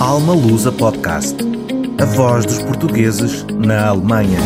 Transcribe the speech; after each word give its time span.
Alma 0.00 0.34
Lusa 0.34 0.70
Podcast. 0.70 1.36
A 1.98 2.04
voz 2.04 2.44
dos 2.44 2.62
portugueses 2.62 3.44
na 3.44 3.88
Alemanha. 3.88 4.38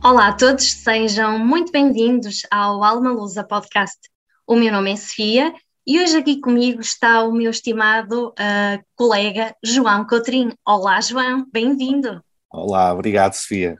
Olá 0.00 0.28
a 0.28 0.32
todos, 0.32 0.72
sejam 0.74 1.40
muito 1.40 1.72
bem-vindos 1.72 2.42
ao 2.52 2.84
Alma 2.84 3.10
Lusa 3.10 3.42
Podcast. 3.42 3.98
O 4.46 4.54
meu 4.54 4.70
nome 4.70 4.92
é 4.92 4.96
Sofia 4.96 5.52
e 5.84 6.00
hoje 6.00 6.16
aqui 6.16 6.40
comigo 6.40 6.80
está 6.80 7.24
o 7.24 7.32
meu 7.32 7.50
estimado 7.50 8.28
uh, 8.28 8.84
colega 8.94 9.56
João 9.64 10.06
Coutrinho. 10.06 10.54
Olá, 10.64 11.00
João, 11.00 11.44
bem-vindo. 11.52 12.22
Olá, 12.48 12.94
obrigado, 12.94 13.32
Sofia. 13.34 13.76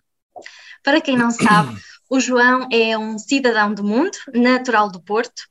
Para 0.82 1.00
quem 1.00 1.16
não 1.16 1.30
sabe, 1.30 1.76
o 2.10 2.18
João 2.18 2.66
é 2.72 2.98
um 2.98 3.16
cidadão 3.16 3.72
do 3.72 3.84
mundo, 3.84 4.18
natural 4.34 4.90
do 4.90 5.00
Porto, 5.00 5.42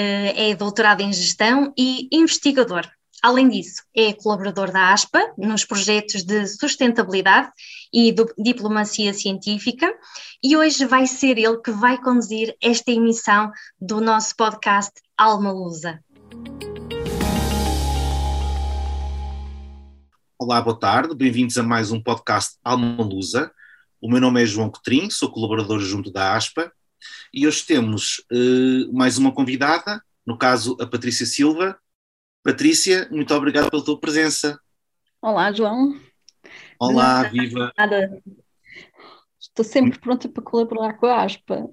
é 0.00 0.54
doutorado 0.54 1.00
em 1.00 1.12
gestão 1.12 1.72
e 1.76 2.08
investigador. 2.12 2.88
Além 3.20 3.48
disso, 3.48 3.82
é 3.96 4.12
colaborador 4.12 4.70
da 4.70 4.92
ASPA 4.92 5.32
nos 5.36 5.64
projetos 5.64 6.22
de 6.22 6.46
sustentabilidade 6.46 7.50
e 7.92 8.14
diplomacia 8.38 9.12
científica, 9.12 9.92
e 10.42 10.56
hoje 10.56 10.84
vai 10.84 11.06
ser 11.06 11.36
ele 11.36 11.58
que 11.58 11.72
vai 11.72 12.00
conduzir 12.00 12.56
esta 12.62 12.92
emissão 12.92 13.50
do 13.80 14.00
nosso 14.00 14.36
podcast 14.36 14.92
Alma 15.16 15.50
Lusa. 15.50 15.98
Olá, 20.38 20.62
boa 20.62 20.78
tarde, 20.78 21.16
bem-vindos 21.16 21.58
a 21.58 21.62
mais 21.64 21.90
um 21.90 22.00
podcast 22.00 22.56
Alma 22.62 23.02
Lusa. 23.02 23.50
O 24.00 24.08
meu 24.08 24.20
nome 24.20 24.44
é 24.44 24.46
João 24.46 24.70
Cotrim, 24.70 25.10
sou 25.10 25.28
colaborador 25.28 25.80
junto 25.80 26.12
da 26.12 26.36
ASPA 26.36 26.72
e 27.32 27.46
hoje 27.46 27.64
temos 27.64 28.24
uh, 28.32 28.92
mais 28.92 29.18
uma 29.18 29.32
convidada, 29.32 30.02
no 30.26 30.36
caso 30.36 30.76
a 30.80 30.86
Patrícia 30.86 31.26
Silva. 31.26 31.78
Patrícia, 32.42 33.08
muito 33.10 33.34
obrigado 33.34 33.70
pela 33.70 33.84
tua 33.84 33.98
presença. 33.98 34.58
Olá, 35.20 35.52
João. 35.52 35.98
Olá, 36.78 37.22
viva. 37.24 37.72
Nada. 37.76 38.22
Estou 39.38 39.64
sempre 39.64 39.98
pronta 39.98 40.28
para 40.28 40.42
colaborar 40.42 40.94
com 40.94 41.06
a 41.06 41.24
ASPA. 41.24 41.68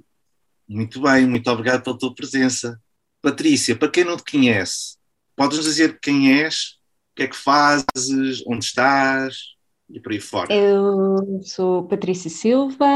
Muito 0.67 1.01
bem, 1.01 1.27
muito 1.27 1.49
obrigado 1.49 1.83
pela 1.83 1.97
tua 1.97 2.13
presença. 2.13 2.81
Patrícia, 3.21 3.75
para 3.75 3.89
quem 3.89 4.03
não 4.03 4.17
te 4.17 4.31
conhece, 4.31 4.97
podes 5.35 5.63
dizer 5.63 5.99
quem 5.99 6.33
és, 6.41 6.79
o 7.11 7.15
que 7.15 7.23
é 7.23 7.27
que 7.27 7.35
fazes, 7.35 8.43
onde 8.47 8.65
estás? 8.65 9.55
e 9.89 9.99
por 9.99 10.11
aí 10.11 10.19
fora? 10.19 10.53
Eu 10.53 11.41
sou 11.43 11.87
Patrícia 11.87 12.29
Silva, 12.29 12.87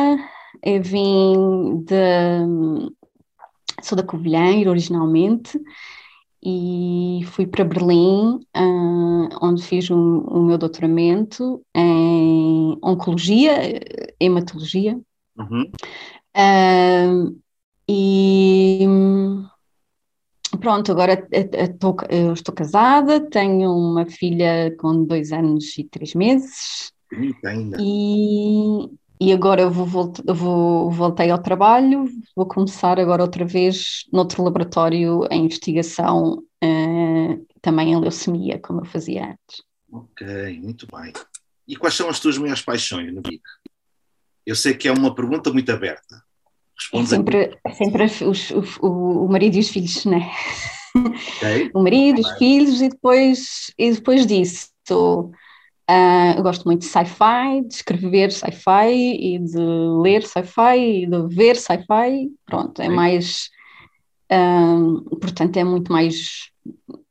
eu 0.64 0.82
vim 0.82 1.84
de. 1.84 2.92
sou 3.82 3.96
da 3.96 4.04
Covilhã, 4.04 4.68
originalmente, 4.70 5.60
e 6.44 7.22
fui 7.28 7.46
para 7.46 7.66
Berlim, 7.66 8.40
uh, 8.56 9.30
onde 9.42 9.64
fiz 9.64 9.90
o, 9.90 9.96
o, 9.96 10.44
meu 10.44 10.58
doutoramento 10.58 11.62
em 11.76 12.78
Oncologia, 12.82 13.80
Hematologia. 14.20 15.00
Uhum. 15.38 15.72
Uh, 16.36 17.40
e 17.88 18.86
Pronto, 20.60 20.92
agora 20.92 21.28
estou, 21.32 21.96
estou 22.34 22.56
casada, 22.56 23.20
tenho 23.30 23.72
uma 23.72 24.06
filha 24.06 24.76
com 24.78 25.06
dois 25.06 25.32
anos 25.32 25.78
e 25.78 25.84
três 25.84 26.16
meses. 26.16 26.92
E, 27.80 28.90
e 29.20 29.34
agora 29.34 29.70
vou, 29.70 29.86
vou, 29.86 30.92
voltei 30.92 31.30
ao 31.30 31.42
trabalho, 31.42 32.06
vou 32.36 32.48
começar 32.48 33.00
agora 33.00 33.22
outra 33.22 33.46
vez 33.46 34.06
noutro 34.14 34.44
laboratório 34.44 35.28
em 35.30 35.46
investigação, 35.46 36.44
uh, 36.64 37.48
também 37.62 37.92
em 37.92 38.00
leucemia, 38.00 38.60
como 38.60 38.82
eu 38.82 38.86
fazia 38.86 39.32
antes. 39.32 39.64
Ok, 39.92 40.60
muito 40.62 40.88
bem. 40.88 41.12
E 41.68 41.76
quais 41.76 41.96
são 41.96 42.10
as 42.10 42.20
tuas 42.20 42.38
maiores 42.38 42.62
paixões 42.62 43.14
na 43.14 43.22
vida? 43.22 43.44
Eu 44.46 44.56
sei 44.56 44.74
que 44.74 44.88
é 44.88 44.92
uma 44.92 45.14
pergunta 45.14 45.52
muito 45.52 45.72
aberta, 45.72 46.24
é 46.94 47.06
sempre, 47.06 47.58
é 47.66 47.72
sempre 47.72 48.06
os, 48.06 48.52
o, 48.52 49.26
o, 49.26 49.28
marido 49.28 49.58
e 49.58 49.60
os 49.60 49.70
filhos, 49.70 50.06
né? 50.06 50.32
Okay. 50.96 51.70
o 51.76 51.84
marido, 51.84 52.22
os 52.22 52.32
filhos 52.38 52.82
e 52.82 52.90
depois, 52.90 53.72
e 53.78 53.92
depois 53.92 54.26
disso. 54.26 54.70
Uh, 55.90 56.38
eu 56.38 56.44
gosto 56.44 56.66
muito 56.66 56.82
de 56.82 56.86
sci-fi, 56.86 57.64
de 57.68 57.74
escrever 57.74 58.32
sci-fi 58.32 58.92
e 58.94 59.40
de 59.40 59.58
ler 60.04 60.22
sci-fi 60.22 61.04
e 61.04 61.08
de 61.08 61.36
ver 61.36 61.56
sci-fi. 61.56 62.30
Pronto, 62.46 62.80
é 62.80 62.88
mais. 62.88 63.50
Uh, 64.32 65.18
portanto, 65.18 65.58
é 65.58 65.64
muito 65.64 65.92
mais 65.92 66.52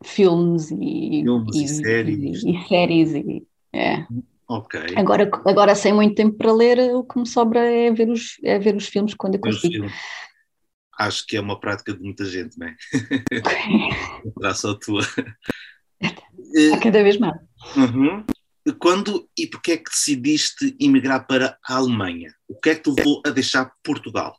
filmes 0.04 0.70
e, 0.70 1.24
filmes 1.24 1.56
e, 1.56 1.64
e 1.64 1.68
séries. 1.68 2.44
E, 2.44 2.50
e 2.52 2.68
séries 2.68 3.14
e, 3.14 3.46
é. 3.72 4.06
Ok. 4.46 4.80
Agora, 4.94 5.28
agora 5.44 5.74
sem 5.74 5.92
muito 5.92 6.14
tempo 6.14 6.38
para 6.38 6.52
ler, 6.52 6.94
o 6.94 7.02
que 7.02 7.18
me 7.18 7.26
sobra 7.26 7.58
é 7.58 7.90
ver 7.90 8.08
os, 8.08 8.36
é 8.44 8.60
ver 8.60 8.76
os 8.76 8.86
filmes 8.86 9.12
quando 9.12 9.34
eu 9.34 9.40
consigo. 9.40 9.86
Acho 10.96 11.26
que 11.26 11.36
é 11.36 11.40
uma 11.40 11.58
prática 11.58 11.92
de 11.92 12.00
muita 12.00 12.24
gente, 12.24 12.56
não 12.56 12.68
é? 12.68 12.76
Será 14.38 14.54
só 14.54 14.74
tua. 14.74 15.02
Há 16.00 16.78
cada 16.78 17.02
vez 17.02 17.18
mais. 17.18 17.36
Uhum. 17.76 18.24
Quando 18.72 19.28
e 19.36 19.46
porquê 19.46 19.72
é 19.72 19.76
que 19.76 19.90
decidiste 19.90 20.76
emigrar 20.80 21.26
para 21.26 21.58
a 21.66 21.76
Alemanha? 21.76 22.32
O 22.48 22.54
que 22.54 22.70
é 22.70 22.74
que 22.74 22.82
te 22.82 22.90
levou 22.90 23.22
a 23.26 23.30
deixar 23.30 23.72
Portugal? 23.82 24.36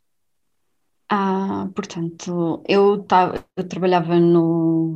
Ah, 1.12 1.68
portanto, 1.74 2.64
eu, 2.68 3.02
tava, 3.04 3.44
eu 3.58 3.68
trabalhava 3.68 4.20
no, 4.20 4.94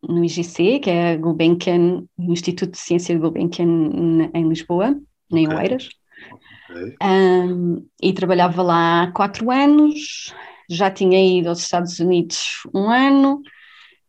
no 0.00 0.24
IGC, 0.24 0.78
que 0.78 0.90
é 0.90 1.12
a 1.12 1.16
Gulbenkian, 1.16 2.04
o 2.16 2.32
Instituto 2.32 2.72
de 2.72 2.78
Ciência 2.78 3.14
de 3.14 3.20
Gulbenkian 3.20 4.30
em 4.32 4.48
Lisboa, 4.48 4.96
em 5.32 5.46
okay. 5.46 5.58
Oeiras. 5.58 5.88
Okay. 6.70 6.96
Um, 7.02 7.84
e 8.00 8.12
trabalhava 8.12 8.62
lá 8.62 9.02
há 9.02 9.12
quatro 9.12 9.50
anos, 9.50 10.32
já 10.70 10.88
tinha 10.88 11.38
ido 11.38 11.48
aos 11.48 11.60
Estados 11.60 11.98
Unidos 11.98 12.62
um 12.72 12.88
ano 12.88 13.42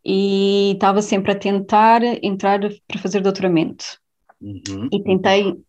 e 0.06 0.74
estava 0.74 1.02
sempre 1.02 1.32
a 1.32 1.40
tentar 1.40 2.02
entrar 2.24 2.60
para 2.88 3.02
fazer 3.02 3.22
doutoramento. 3.22 3.84
Uhum. 4.42 4.90
E 4.92 5.04
tentei, 5.04 5.60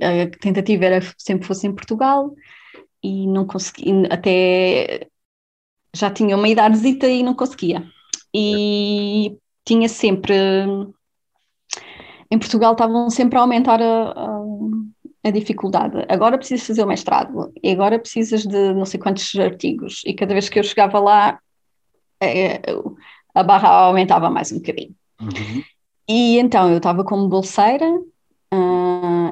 a 0.00 0.38
tentativa 0.38 0.84
era 0.84 1.00
sempre 1.18 1.46
fosse 1.46 1.66
em 1.66 1.74
Portugal, 1.74 2.34
e 3.02 3.26
não 3.26 3.46
consegui, 3.46 3.90
até 4.10 5.08
já 5.94 6.10
tinha 6.10 6.36
uma 6.36 6.48
idadezita 6.48 7.08
e 7.08 7.22
não 7.22 7.34
conseguia. 7.34 7.84
E 8.34 9.36
tinha 9.64 9.88
sempre, 9.88 10.34
em 12.30 12.38
Portugal 12.38 12.72
estavam 12.72 13.10
sempre 13.10 13.38
a 13.38 13.42
aumentar 13.42 13.82
a, 13.82 14.12
a, 14.12 14.42
a 15.24 15.30
dificuldade. 15.30 16.04
Agora 16.08 16.38
precisas 16.38 16.66
fazer 16.66 16.84
o 16.84 16.86
mestrado, 16.86 17.52
e 17.62 17.70
agora 17.70 17.98
precisas 17.98 18.46
de 18.46 18.72
não 18.72 18.86
sei 18.86 19.00
quantos 19.00 19.34
artigos, 19.34 20.02
e 20.06 20.14
cada 20.14 20.32
vez 20.32 20.48
que 20.48 20.58
eu 20.58 20.64
chegava 20.64 20.98
lá, 21.00 21.38
é, 22.20 22.62
a 23.34 23.42
barra 23.42 23.68
aumentava 23.68 24.30
mais 24.30 24.52
um 24.52 24.56
bocadinho. 24.56 24.94
Uhum. 25.20 25.62
E 26.08 26.38
então 26.38 26.70
eu 26.70 26.78
estava 26.78 27.04
como 27.04 27.28
bolseira 27.28 27.88
uh, 28.52 29.30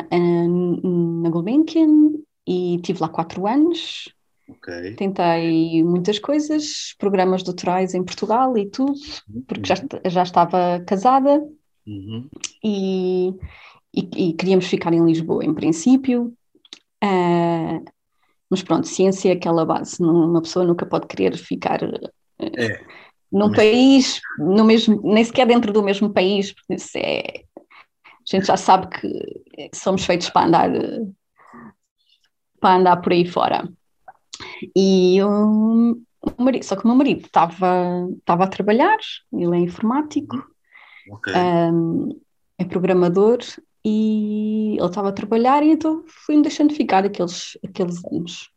na 1.22 1.30
Gulbenkian 1.30 2.12
e 2.46 2.78
tive 2.82 3.00
lá 3.00 3.08
quatro 3.08 3.46
anos. 3.46 4.12
Okay. 4.48 4.94
Tentei 4.94 5.82
muitas 5.84 6.18
coisas, 6.18 6.94
programas 6.98 7.42
doutorais 7.42 7.94
em 7.94 8.02
Portugal 8.02 8.58
e 8.58 8.68
tudo, 8.68 8.94
uhum. 9.28 9.42
porque 9.46 9.64
já, 9.64 9.76
já 10.06 10.22
estava 10.24 10.82
casada 10.86 11.40
uhum. 11.86 12.28
e, 12.64 13.28
e, 13.94 14.08
e, 14.16 14.32
queríamos 14.32 14.66
ficar 14.66 14.92
em 14.92 15.04
Lisboa 15.04 15.44
em 15.44 15.54
princípio. 15.54 16.34
Uh, 17.02 17.84
mas 18.50 18.62
pronto, 18.62 18.88
ciência 18.88 19.28
é 19.28 19.32
aquela 19.32 19.64
base, 19.64 20.02
uma 20.02 20.42
pessoa 20.42 20.64
nunca 20.64 20.84
pode 20.84 21.06
querer 21.06 21.36
ficar 21.36 21.80
uh, 21.84 22.10
é. 22.40 22.80
Num 23.32 23.48
mas... 23.48 23.56
país, 23.56 24.20
no 24.38 24.64
mesmo, 24.64 25.00
nem 25.02 25.24
sequer 25.24 25.46
dentro 25.46 25.72
do 25.72 25.82
mesmo 25.82 26.12
país, 26.12 26.52
porque 26.52 26.76
é, 26.96 27.44
a 27.58 28.36
gente 28.36 28.46
já 28.46 28.56
sabe 28.56 28.88
que 28.88 29.70
somos 29.74 30.04
feitos 30.04 30.30
para 30.30 30.46
andar 30.46 30.70
para 32.60 32.76
andar 32.76 32.96
por 32.98 33.12
aí 33.12 33.26
fora. 33.26 33.68
E 34.76 35.22
o, 35.22 35.96
o 36.38 36.42
marido, 36.42 36.64
só 36.64 36.76
que 36.76 36.84
o 36.84 36.88
meu 36.88 36.96
marido 36.96 37.24
estava, 37.24 38.08
estava 38.18 38.44
a 38.44 38.48
trabalhar, 38.48 38.98
ele 39.32 39.56
é 39.56 39.60
informático, 39.60 40.36
okay. 41.10 41.34
um, 41.34 42.20
é 42.58 42.64
programador 42.64 43.38
e 43.84 44.76
ele 44.78 44.86
estava 44.86 45.08
a 45.08 45.12
trabalhar 45.12 45.62
e 45.62 45.70
então 45.70 46.04
fui-me 46.06 46.42
deixando 46.42 46.74
ficar 46.74 47.04
aqueles, 47.04 47.58
aqueles 47.64 48.04
anos. 48.04 48.50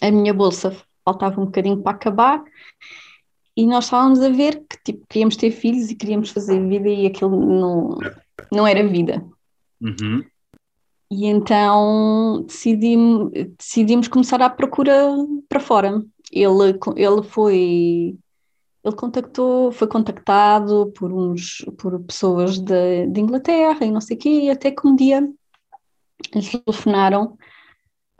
A 0.00 0.10
minha 0.10 0.32
bolsa 0.32 0.76
faltava 1.04 1.40
um 1.40 1.46
bocadinho 1.46 1.82
para 1.82 1.92
acabar 1.92 2.44
e 3.58 3.66
nós 3.66 3.86
estávamos 3.86 4.20
a 4.20 4.28
ver 4.28 4.64
que 4.70 4.78
tipo, 4.84 5.04
queríamos 5.08 5.34
ter 5.34 5.50
filhos 5.50 5.90
e 5.90 5.96
queríamos 5.96 6.30
fazer 6.30 6.64
vida 6.68 6.88
e 6.88 7.06
aquilo 7.06 7.36
não, 7.44 7.98
não 8.52 8.64
era 8.64 8.86
vida. 8.86 9.26
Uhum. 9.80 10.24
E 11.10 11.26
então 11.26 12.44
decidimos, 12.46 13.32
decidimos 13.58 14.06
começar 14.06 14.40
a 14.40 14.48
procura 14.48 15.08
para 15.48 15.58
fora. 15.58 16.04
Ele, 16.30 16.78
ele 16.94 17.22
foi 17.24 18.16
ele 18.84 18.94
contactou, 18.94 19.72
foi 19.72 19.88
contactado 19.88 20.92
por 20.96 21.12
uns, 21.12 21.64
por 21.78 21.98
pessoas 22.04 22.60
de, 22.60 23.08
de 23.08 23.20
Inglaterra 23.20 23.84
e 23.84 23.90
não 23.90 24.00
sei 24.00 24.16
o 24.16 24.20
quê, 24.20 24.40
e 24.42 24.50
até 24.50 24.70
que 24.70 24.86
um 24.86 24.94
dia 24.94 25.20
lhe 26.32 26.62
telefonaram 26.64 27.36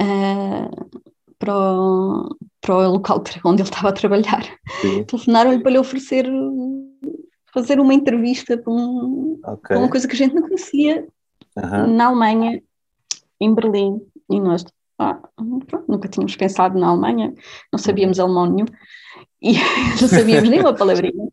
uh, 0.02 1.00
para, 1.38 1.56
o, 1.56 2.36
para 2.68 2.88
o 2.88 2.92
local 2.92 3.24
onde 3.44 3.62
ele 3.62 3.70
estava 3.70 3.88
a 3.88 3.92
trabalhar. 3.92 4.44
Telefonaram-lhe 5.06 5.62
para 5.62 5.70
lhe 5.70 5.78
oferecer 5.78 6.26
fazer 7.52 7.80
uma 7.80 7.94
entrevista 7.94 8.58
para, 8.58 8.70
um, 8.70 9.40
okay. 9.42 9.68
para, 9.68 9.78
uma 9.78 9.88
coisa 9.88 10.06
que 10.06 10.14
a 10.14 10.18
gente 10.18 10.34
não 10.34 10.42
conhecia 10.42 11.08
na 11.56 12.06
Alemanha, 12.06 12.62
em 13.40 13.54
Berlim, 13.54 14.02
e 14.30 14.38
nós 14.38 14.66
ah, 14.98 15.18
nunca 15.88 16.08
tínhamos 16.08 16.36
pensado 16.36 16.78
na 16.78 16.88
Alemanha, 16.88 17.32
não 17.72 17.78
sabíamos 17.78 18.20
alemão 18.20 18.46
nenhum, 18.46 18.66
e 19.40 19.54
não 20.00 20.08
sabíamos 20.08 20.50
nenhuma 20.50 20.74
palavrinha, 20.74 21.28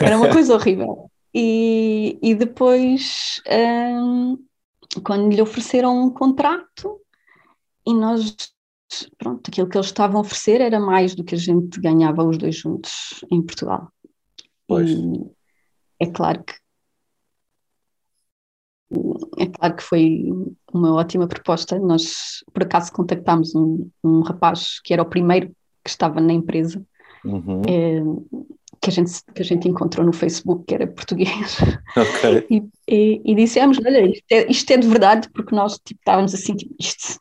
era 0.00 0.16
uma 0.16 0.30
coisa 0.30 0.54
horrível. 0.54 1.10
E, 1.34 2.16
e 2.22 2.34
depois, 2.34 3.42
um, 3.50 4.38
quando 5.02 5.34
lhe 5.34 5.42
ofereceram 5.42 6.04
um 6.04 6.10
contrato, 6.10 7.00
e 7.84 7.92
nós, 7.92 8.34
pronto, 9.18 9.48
aquilo 9.48 9.68
que 9.68 9.76
eles 9.76 9.86
estavam 9.86 10.18
a 10.18 10.20
oferecer 10.20 10.60
era 10.60 10.78
mais 10.78 11.14
do 11.14 11.24
que 11.24 11.34
a 11.34 11.38
gente 11.38 11.80
ganhava 11.80 12.24
os 12.24 12.38
dois 12.38 12.56
juntos 12.56 13.24
em 13.30 13.42
Portugal. 13.42 13.90
Pois. 14.66 14.90
E 14.90 15.30
é 16.00 16.06
claro 16.06 16.44
que 16.44 16.54
é 19.38 19.46
claro 19.46 19.76
que 19.76 19.82
foi 19.82 20.24
uma 20.72 20.94
ótima 20.94 21.26
proposta. 21.26 21.78
Nós, 21.78 22.44
por 22.52 22.62
acaso, 22.62 22.92
contactámos 22.92 23.54
um, 23.54 23.90
um 24.02 24.20
rapaz 24.20 24.80
que 24.80 24.92
era 24.92 25.02
o 25.02 25.06
primeiro 25.06 25.48
que 25.82 25.90
estava 25.90 26.20
na 26.20 26.32
empresa, 26.32 26.84
uhum. 27.24 27.62
é, 27.66 28.00
que, 28.80 28.90
a 28.90 28.92
gente, 28.92 29.12
que 29.34 29.42
a 29.42 29.44
gente 29.44 29.68
encontrou 29.68 30.06
no 30.06 30.12
Facebook, 30.12 30.64
que 30.66 30.74
era 30.74 30.86
português. 30.86 31.30
Okay. 31.96 32.46
E, 32.50 32.62
e, 32.86 33.22
e 33.24 33.34
dissemos: 33.34 33.78
Olha, 33.78 34.06
isto 34.06 34.24
é, 34.30 34.50
isto 34.50 34.70
é, 34.70 34.76
de 34.76 34.86
verdade, 34.86 35.30
porque 35.32 35.54
nós 35.54 35.78
tipo, 35.82 35.98
estávamos 35.98 36.34
assim, 36.34 36.54
tipo, 36.54 36.74
isto 36.78 37.18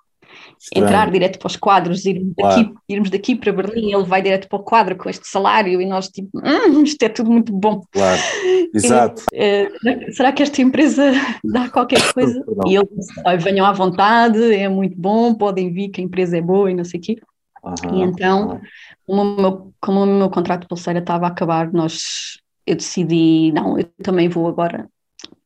Estranho. 0.66 0.88
entrar 0.88 1.12
direto 1.12 1.38
para 1.38 1.48
os 1.48 1.56
quadros, 1.56 2.06
irmos, 2.06 2.34
claro. 2.36 2.64
daqui, 2.64 2.74
irmos 2.90 3.10
daqui 3.12 3.36
para 3.36 3.54
Berlim, 3.54 3.94
ele 3.94 4.04
vai 4.04 4.22
direto 4.22 4.48
para 4.48 4.58
o 4.58 4.64
quadro 4.64 4.96
com 4.96 5.08
este 5.08 5.28
salário 5.28 5.80
e 5.80 5.86
nós 5.86 6.10
tipo, 6.10 6.30
hum, 6.34 6.82
isto 6.82 7.04
é 7.04 7.10
tudo 7.10 7.32
muito 7.32 7.54
bom. 7.54 7.84
Claro, 7.92 8.22
exato. 8.74 9.24
E, 9.32 9.68
uh, 9.68 10.14
será 10.14 10.32
que 10.32 10.42
esta 10.42 10.62
empresa 10.62 11.12
dá 11.46 11.70
qualquer 11.70 12.02
coisa? 12.14 12.44
e 12.66 12.76
ele 12.76 12.88
disse, 12.98 13.14
venham 13.44 13.66
à 13.66 13.72
vontade, 13.72 14.56
é 14.56 14.68
muito 14.68 15.00
bom, 15.00 15.36
podem 15.36 15.72
vir 15.72 15.90
que 15.90 16.02
a 16.02 16.04
empresa 16.04 16.38
é 16.38 16.42
boa 16.42 16.72
e 16.72 16.74
não 16.74 16.84
sei 16.84 17.00
o 17.00 17.04
quê. 17.04 17.22
Uhum, 17.64 18.00
e 18.00 18.02
então, 18.02 18.62
como, 19.06 19.22
o 19.22 19.42
meu, 19.42 19.74
como 19.80 20.04
o 20.04 20.06
meu 20.06 20.30
contrato 20.32 20.62
de 20.62 20.68
pulseira 20.68 21.00
estava 21.00 21.26
a 21.26 21.30
acabar, 21.30 21.72
nós, 21.72 22.40
eu 22.66 22.76
decidi, 22.76 23.52
não, 23.52 23.78
eu 23.78 23.86
também 24.02 24.30
vou 24.30 24.48
agora. 24.48 24.88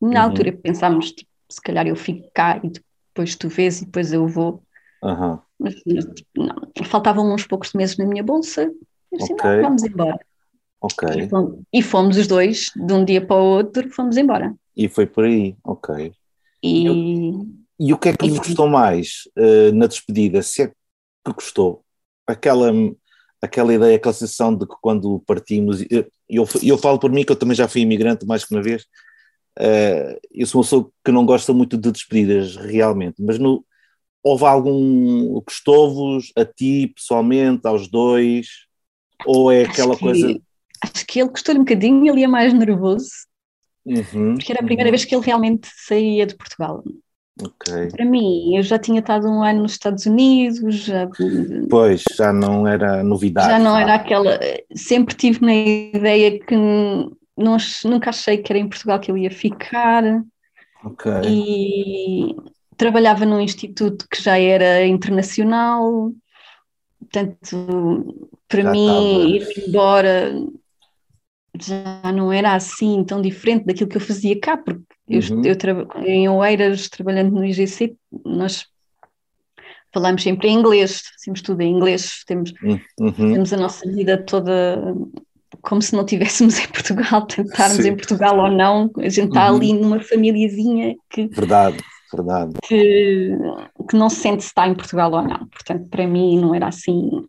Na 0.01 0.07
uhum. 0.07 0.29
altura 0.29 0.53
pensámos, 0.53 1.11
tipo, 1.11 1.29
se 1.49 1.61
calhar 1.61 1.87
eu 1.87 1.95
fico 1.95 2.29
cá 2.33 2.59
e 2.63 2.69
depois 2.69 3.35
tu 3.35 3.49
vês 3.49 3.81
e 3.81 3.85
depois 3.85 4.13
eu 4.13 4.25
vou 4.27 4.61
Uhum. 5.03 5.39
Mas, 5.59 5.75
não, 6.35 6.55
faltavam 6.85 7.33
uns 7.33 7.45
poucos 7.45 7.73
meses 7.73 7.97
na 7.97 8.05
minha 8.05 8.23
bolsa. 8.23 8.63
Eu 9.11 9.17
disse, 9.17 9.33
okay. 9.33 9.49
não, 9.49 9.61
vamos 9.61 9.83
embora. 9.83 10.19
Ok. 10.81 11.09
E 11.09 11.29
fomos, 11.29 11.59
e 11.73 11.81
fomos, 11.81 12.17
os 12.17 12.27
dois, 12.27 12.71
de 12.75 12.93
um 12.93 13.03
dia 13.03 13.25
para 13.25 13.35
o 13.35 13.43
outro, 13.43 13.89
fomos 13.89 14.15
embora. 14.15 14.55
E 14.75 14.87
foi 14.87 15.05
por 15.05 15.25
aí, 15.25 15.55
ok. 15.63 16.13
E, 16.63 16.87
e, 16.87 17.33
e 17.79 17.93
o 17.93 17.97
que 17.97 18.09
é 18.09 18.15
que 18.15 18.27
lhe 18.27 18.37
gostou 18.37 18.67
mais 18.67 19.27
uh, 19.37 19.73
na 19.73 19.87
despedida? 19.87 20.41
Se 20.41 20.63
é 20.63 20.67
que 20.67 21.33
gostou? 21.33 21.83
Aquela, 22.25 22.71
aquela 23.41 23.73
ideia, 23.73 23.97
aquela 23.97 24.13
sensação 24.13 24.55
de 24.55 24.65
que 24.65 24.75
quando 24.81 25.21
partimos, 25.25 25.81
eu, 25.89 26.05
eu, 26.29 26.47
eu 26.63 26.77
falo 26.77 26.97
por 26.97 27.11
mim 27.11 27.25
que 27.25 27.31
eu 27.31 27.35
também 27.35 27.55
já 27.55 27.67
fui 27.67 27.81
imigrante 27.81 28.25
mais 28.25 28.45
que 28.45 28.53
uma 28.53 28.63
vez, 28.63 28.83
uh, 29.59 30.19
eu 30.31 30.47
sou 30.47 30.59
uma 30.59 30.63
pessoa 30.63 30.91
que 31.03 31.11
não 31.11 31.25
gosta 31.25 31.51
muito 31.51 31.77
de 31.77 31.91
despedidas 31.91 32.55
realmente, 32.55 33.21
mas 33.21 33.37
no, 33.37 33.65
houve 34.23 34.45
algum 34.45 35.41
gostou-vos 35.41 36.31
a 36.35 36.45
ti 36.45 36.91
pessoalmente, 36.95 37.67
aos 37.67 37.87
dois? 37.87 38.47
Ou 39.25 39.51
é 39.51 39.63
aquela 39.63 39.91
acho 39.91 39.99
que, 39.99 40.05
coisa. 40.05 40.41
Acho 40.81 41.05
que 41.05 41.19
ele 41.19 41.29
gostou-lhe 41.29 41.59
um 41.59 41.63
bocadinho, 41.63 42.11
ele 42.11 42.21
ia 42.21 42.29
mais 42.29 42.53
nervoso, 42.53 43.09
uhum, 43.85 44.35
porque 44.35 44.51
era 44.51 44.61
a 44.61 44.65
primeira 44.65 44.89
uhum. 44.89 44.91
vez 44.91 45.05
que 45.05 45.15
ele 45.15 45.25
realmente 45.25 45.67
saía 45.75 46.25
de 46.25 46.35
Portugal. 46.35 46.83
Okay. 47.41 47.87
Para 47.89 48.03
mim, 48.03 48.55
eu 48.55 48.63
já 48.63 48.77
tinha 48.77 48.99
estado 48.99 49.27
um 49.27 49.41
ano 49.41 49.61
nos 49.61 49.71
Estados 49.71 50.05
Unidos. 50.05 50.75
Já... 50.83 51.09
Pois, 51.69 52.03
já 52.15 52.33
não 52.33 52.67
era 52.67 53.01
novidade. 53.01 53.47
Já 53.47 53.59
não 53.59 53.77
era 53.77 53.95
aquela. 53.95 54.37
Sempre 54.75 55.15
tive 55.15 55.41
na 55.41 55.53
ideia 55.53 56.37
que 56.37 56.53
não, 56.55 57.57
nunca 57.85 58.09
achei 58.09 58.37
que 58.37 58.51
era 58.51 58.59
em 58.59 58.67
Portugal 58.67 58.99
que 58.99 59.09
eu 59.09 59.17
ia 59.17 59.31
ficar. 59.31 60.03
Ok. 60.83 61.11
E 61.25 62.35
trabalhava 62.79 63.25
num 63.25 63.41
instituto 63.41 64.07
que 64.09 64.23
já 64.23 64.39
era 64.39 64.87
internacional, 64.87 66.13
portanto, 66.97 68.31
para 68.47 68.61
já 68.63 68.71
mim, 68.71 69.35
ir 69.35 69.67
embora 69.67 70.33
já 71.61 72.09
não 72.13 72.31
era 72.31 72.53
assim 72.53 73.03
tão 73.03 73.21
diferente 73.21 73.65
daquilo 73.65 73.89
que 73.89 73.97
eu 73.97 74.01
fazia 74.01 74.39
cá, 74.39 74.55
porque 74.55 74.81
uhum. 75.09 75.43
eu, 75.43 75.53
eu 75.53 76.05
em 76.05 76.29
Oeiras, 76.29 76.87
trabalhando 76.87 77.31
no 77.31 77.43
IGC, 77.43 77.97
nós 78.23 78.65
falamos 79.93 80.23
sempre 80.23 80.47
em 80.47 80.53
inglês, 80.53 81.01
fazemos 81.17 81.41
tudo 81.41 81.59
em 81.59 81.75
inglês, 81.75 82.23
temos, 82.25 82.53
uhum. 82.63 83.11
temos 83.11 83.51
a 83.51 83.57
nossa 83.57 83.91
vida 83.91 84.17
toda 84.17 84.95
como 85.61 85.81
se 85.81 85.93
não 85.93 86.05
estivéssemos 86.05 86.57
em 86.57 86.67
Portugal, 86.69 87.25
tentarmos 87.27 87.83
Sim. 87.83 87.89
em 87.89 87.97
Portugal 87.97 88.37
ou 88.39 88.49
não, 88.49 88.89
a 88.99 89.09
gente 89.09 89.27
está 89.27 89.51
uhum. 89.51 89.57
ali 89.57 89.73
numa 89.73 89.99
famíliazinha 89.99 90.95
que... 91.09 91.27
Verdade 91.27 91.83
Verdade. 92.13 92.53
Que, 92.63 93.31
que 93.87 93.95
não 93.95 94.09
se 94.09 94.17
sente 94.17 94.43
se 94.43 94.49
está 94.49 94.67
em 94.67 94.75
Portugal 94.75 95.11
ou 95.11 95.21
não. 95.21 95.47
Portanto, 95.47 95.87
para 95.89 96.07
mim 96.07 96.39
não 96.39 96.55
era 96.55 96.67
assim. 96.67 97.25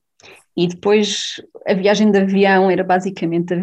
E 0.56 0.66
depois 0.66 1.40
a 1.66 1.74
viagem 1.74 2.10
de 2.10 2.18
avião 2.18 2.70
era 2.70 2.82
basicamente 2.82 3.54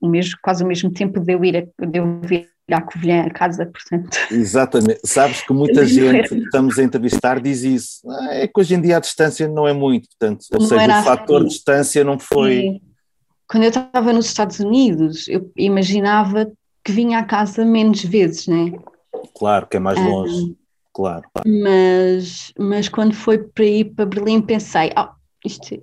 o 0.00 0.08
mesmo, 0.08 0.38
quase 0.42 0.64
o 0.64 0.66
mesmo 0.66 0.90
tempo 0.90 1.20
de 1.20 1.32
eu 1.32 1.44
ir 1.44 1.56
a, 1.56 1.86
de 1.86 1.98
eu 1.98 2.20
vir 2.22 2.48
à 2.70 2.80
Covilhã, 2.80 3.22
a 3.22 3.30
casa, 3.30 3.66
portanto. 3.66 4.16
Exatamente. 4.30 5.00
Sabes 5.04 5.42
que 5.42 5.52
muita 5.54 5.84
gente 5.84 6.28
que 6.28 6.36
estamos 6.36 6.78
a 6.78 6.82
entrevistar 6.82 7.40
diz 7.40 7.62
isso. 7.62 8.00
Ah, 8.08 8.34
é 8.34 8.46
que 8.46 8.60
hoje 8.60 8.74
em 8.74 8.80
dia 8.80 8.96
a 8.96 9.00
distância 9.00 9.48
não 9.48 9.66
é 9.66 9.72
muito, 9.72 10.08
portanto, 10.08 10.44
ou 10.52 10.60
não 10.60 10.66
seja, 10.66 11.00
o 11.00 11.02
fator 11.02 11.38
assim. 11.38 11.48
distância 11.48 12.04
não 12.04 12.18
foi. 12.18 12.80
Quando 13.48 13.64
eu 13.64 13.70
estava 13.70 14.12
nos 14.12 14.26
Estados 14.26 14.60
Unidos, 14.60 15.26
eu 15.26 15.50
imaginava 15.56 16.50
que 16.84 16.92
vinha 16.92 17.18
à 17.18 17.24
casa 17.24 17.64
menos 17.64 18.02
vezes, 18.04 18.46
né? 18.46 18.72
Claro, 19.36 19.66
que 19.66 19.76
é 19.76 19.80
mais 19.80 19.98
longe, 19.98 20.56
claro. 20.92 21.24
Mas, 21.46 22.52
mas 22.58 22.88
quando 22.88 23.14
foi 23.14 23.38
para 23.38 23.64
ir 23.64 23.84
para 23.94 24.06
Berlim 24.06 24.40
pensei, 24.40 24.90
oh, 24.98 25.08
isto 25.44 25.80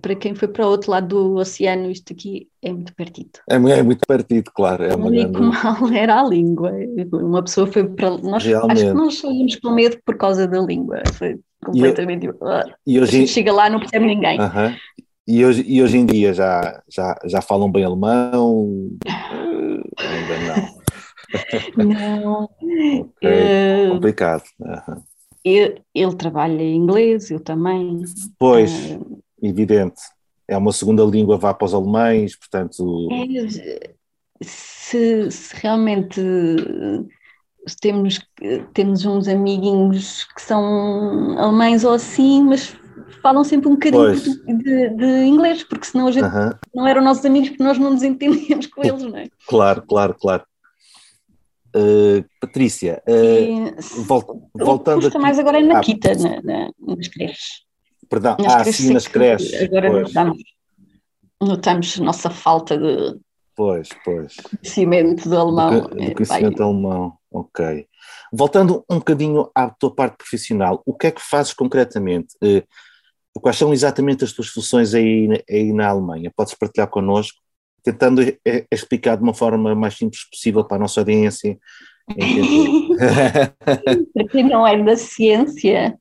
para 0.00 0.14
quem 0.14 0.34
foi 0.34 0.48
para 0.48 0.66
o 0.66 0.70
outro 0.70 0.90
lado 0.90 1.08
do 1.08 1.36
oceano, 1.36 1.90
isto 1.90 2.12
aqui 2.12 2.48
é 2.62 2.72
muito 2.72 2.94
partido. 2.94 3.30
É, 3.48 3.54
é 3.54 3.82
muito 3.82 4.06
partido, 4.06 4.50
claro. 4.54 4.84
É 4.84 4.94
uma 4.94 5.10
grande... 5.10 5.40
mal 5.40 5.92
era 5.92 6.20
a 6.20 6.24
língua. 6.24 6.72
Uma 7.12 7.42
pessoa 7.42 7.66
foi 7.66 7.88
para. 7.88 8.10
Nós, 8.18 8.44
Realmente. 8.44 8.78
acho 8.78 8.86
que 8.86 8.94
nós 8.94 9.18
saímos 9.18 9.56
com 9.56 9.70
medo 9.70 9.98
por 10.04 10.16
causa 10.16 10.46
da 10.46 10.60
língua. 10.60 11.02
Foi 11.14 11.38
completamente. 11.64 12.26
E, 12.26 12.92
e 12.94 13.00
hoje... 13.00 13.26
chega 13.26 13.52
lá 13.52 13.70
não 13.70 13.80
percebe 13.80 14.06
ninguém. 14.06 14.38
Uh 14.38 14.44
-huh. 14.44 14.76
E 15.28 15.44
hoje, 15.44 15.64
e 15.66 15.82
hoje 15.82 15.98
em 15.98 16.06
dia 16.06 16.32
já, 16.32 16.82
já, 16.88 17.18
já 17.24 17.42
falam 17.42 17.70
bem 17.70 17.84
alemão? 17.84 18.90
Ainda 19.98 20.38
não. 20.46 20.75
Não. 21.76 22.44
Uh, 22.44 23.90
complicado. 23.92 24.44
Uhum. 24.60 25.02
Eu, 25.44 25.78
ele 25.94 26.16
trabalha 26.16 26.62
em 26.62 26.76
inglês, 26.76 27.30
eu 27.30 27.40
também. 27.40 28.02
Pois, 28.38 28.72
uh, 28.92 29.22
evidente. 29.42 30.00
É 30.48 30.56
uma 30.56 30.72
segunda 30.72 31.04
língua, 31.04 31.36
vá 31.36 31.52
para 31.54 31.66
os 31.66 31.74
alemães, 31.74 32.36
portanto. 32.36 33.08
É, 33.12 33.90
se, 34.42 35.30
se, 35.30 35.56
realmente 35.56 36.20
temos, 37.80 38.20
temos 38.72 39.04
uns 39.04 39.28
amiguinhos 39.28 40.24
que 40.24 40.42
são 40.42 41.36
alemães 41.38 41.84
ou 41.84 41.94
assim, 41.94 42.44
mas 42.44 42.76
falam 43.22 43.42
sempre 43.42 43.68
um 43.68 43.72
bocadinho 43.72 44.14
de, 44.14 44.88
de, 44.90 45.24
inglês, 45.24 45.64
porque 45.64 45.86
senão 45.86 46.06
a 46.06 46.12
gente 46.12 46.28
não 46.74 46.86
eram 46.86 47.02
nossos 47.02 47.24
amigos 47.24 47.50
porque 47.50 47.62
nós 47.62 47.78
não 47.78 47.90
nos 47.90 48.02
entendíamos 48.02 48.66
com 48.66 48.84
eles, 48.84 49.02
não 49.02 49.16
é? 49.16 49.26
Claro, 49.48 49.82
claro, 49.82 50.14
claro. 50.14 50.44
Uh, 51.76 52.24
Patrícia, 52.40 53.02
uh, 53.06 54.02
vol 54.04 54.48
voltando 54.54 55.02
custa 55.02 55.18
aqui... 55.18 55.18
mais 55.18 55.38
agora 55.38 55.58
é 55.58 55.62
na 55.62 55.78
ah, 55.78 55.82
Quita, 55.82 56.14
na, 56.14 56.40
na, 56.40 56.70
nas 56.80 57.06
creches. 57.08 57.66
Perdão, 58.08 58.34
nas 58.38 58.54
ah, 58.54 58.62
creches 58.62 58.76
sim, 58.76 58.92
nas 58.94 59.06
creches. 59.06 59.62
Agora 59.62 59.90
notamos, 59.90 60.42
notamos 61.38 61.98
nossa 61.98 62.30
falta 62.30 62.78
de 62.78 63.20
pois, 63.54 63.90
pois. 64.02 64.36
conhecimento 64.36 65.28
do 65.28 65.36
alemão. 65.36 65.80
Do, 65.80 65.88
do 65.88 66.14
conhecimento 66.14 66.62
é, 66.62 66.64
alemão, 66.64 67.18
ok. 67.30 67.86
Voltando 68.32 68.82
um 68.88 68.96
bocadinho 68.96 69.50
à 69.54 69.68
tua 69.68 69.94
parte 69.94 70.16
profissional, 70.16 70.82
o 70.86 70.94
que 70.94 71.08
é 71.08 71.10
que 71.10 71.20
fazes 71.20 71.52
concretamente? 71.52 72.34
Uh, 72.42 73.40
quais 73.40 73.56
são 73.58 73.74
exatamente 73.74 74.24
as 74.24 74.32
tuas 74.32 74.48
funções 74.48 74.94
aí, 74.94 75.28
aí 75.50 75.74
na 75.74 75.88
Alemanha? 75.88 76.32
Podes 76.34 76.54
partilhar 76.54 76.88
connosco? 76.88 77.38
Tentando 77.86 78.22
explicar 78.70 79.16
de 79.16 79.22
uma 79.22 79.34
forma 79.34 79.74
mais 79.74 79.94
simples 79.94 80.28
possível 80.28 80.64
para 80.64 80.76
a 80.76 80.80
nossa 80.80 81.00
audiência. 81.00 81.58
para 84.14 84.28
quem 84.28 84.44
não 84.44 84.66
é 84.66 84.80
da 84.82 84.96
ciência, 84.96 85.98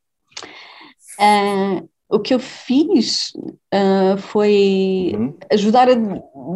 uh, 1.19 1.87
o 2.09 2.19
que 2.19 2.33
eu 2.33 2.39
fiz 2.39 3.33
uh, 3.73 4.17
foi 4.17 5.13
uhum. 5.15 5.37
ajudar, 5.51 5.89
a, 5.89 5.95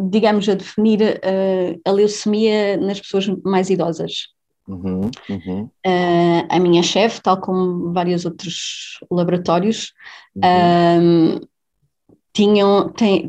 digamos, 0.08 0.48
a 0.48 0.54
definir 0.54 1.00
uh, 1.02 1.80
a 1.84 1.92
leucemia 1.92 2.76
nas 2.76 3.00
pessoas 3.00 3.26
mais 3.44 3.70
idosas. 3.70 4.28
Uhum, 4.68 5.10
uhum. 5.28 5.64
Uh, 5.84 6.46
a 6.48 6.60
minha 6.60 6.82
chefe, 6.82 7.20
tal 7.20 7.40
como 7.40 7.92
vários 7.92 8.24
outros 8.24 9.00
laboratórios, 9.10 9.92
uhum. 10.36 11.40
tinham, 12.32 12.88
tem, 12.90 13.26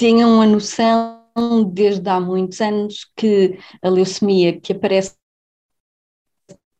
tinham 0.00 0.40
a 0.40 0.46
noção 0.46 1.20
desde 1.74 2.08
há 2.08 2.18
muitos 2.18 2.58
anos 2.62 3.06
que 3.14 3.58
a 3.82 3.88
leucemia 3.90 4.58
que 4.58 4.72
aparece 4.72 5.14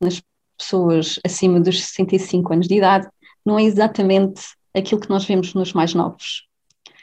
nas 0.00 0.23
pessoas 0.57 1.21
acima 1.23 1.61
dos 1.61 1.83
65 1.83 2.50
anos 2.55 2.67
de 2.67 2.77
idade 2.77 3.07
não 3.45 3.59
é 3.59 3.62
exatamente 3.62 4.41
aquilo 4.75 5.03
que 5.03 5.11
nós 5.11 5.27
vemos 5.27 5.53
nos 5.53 5.75
mais 5.75 5.93
novos. 5.93 6.49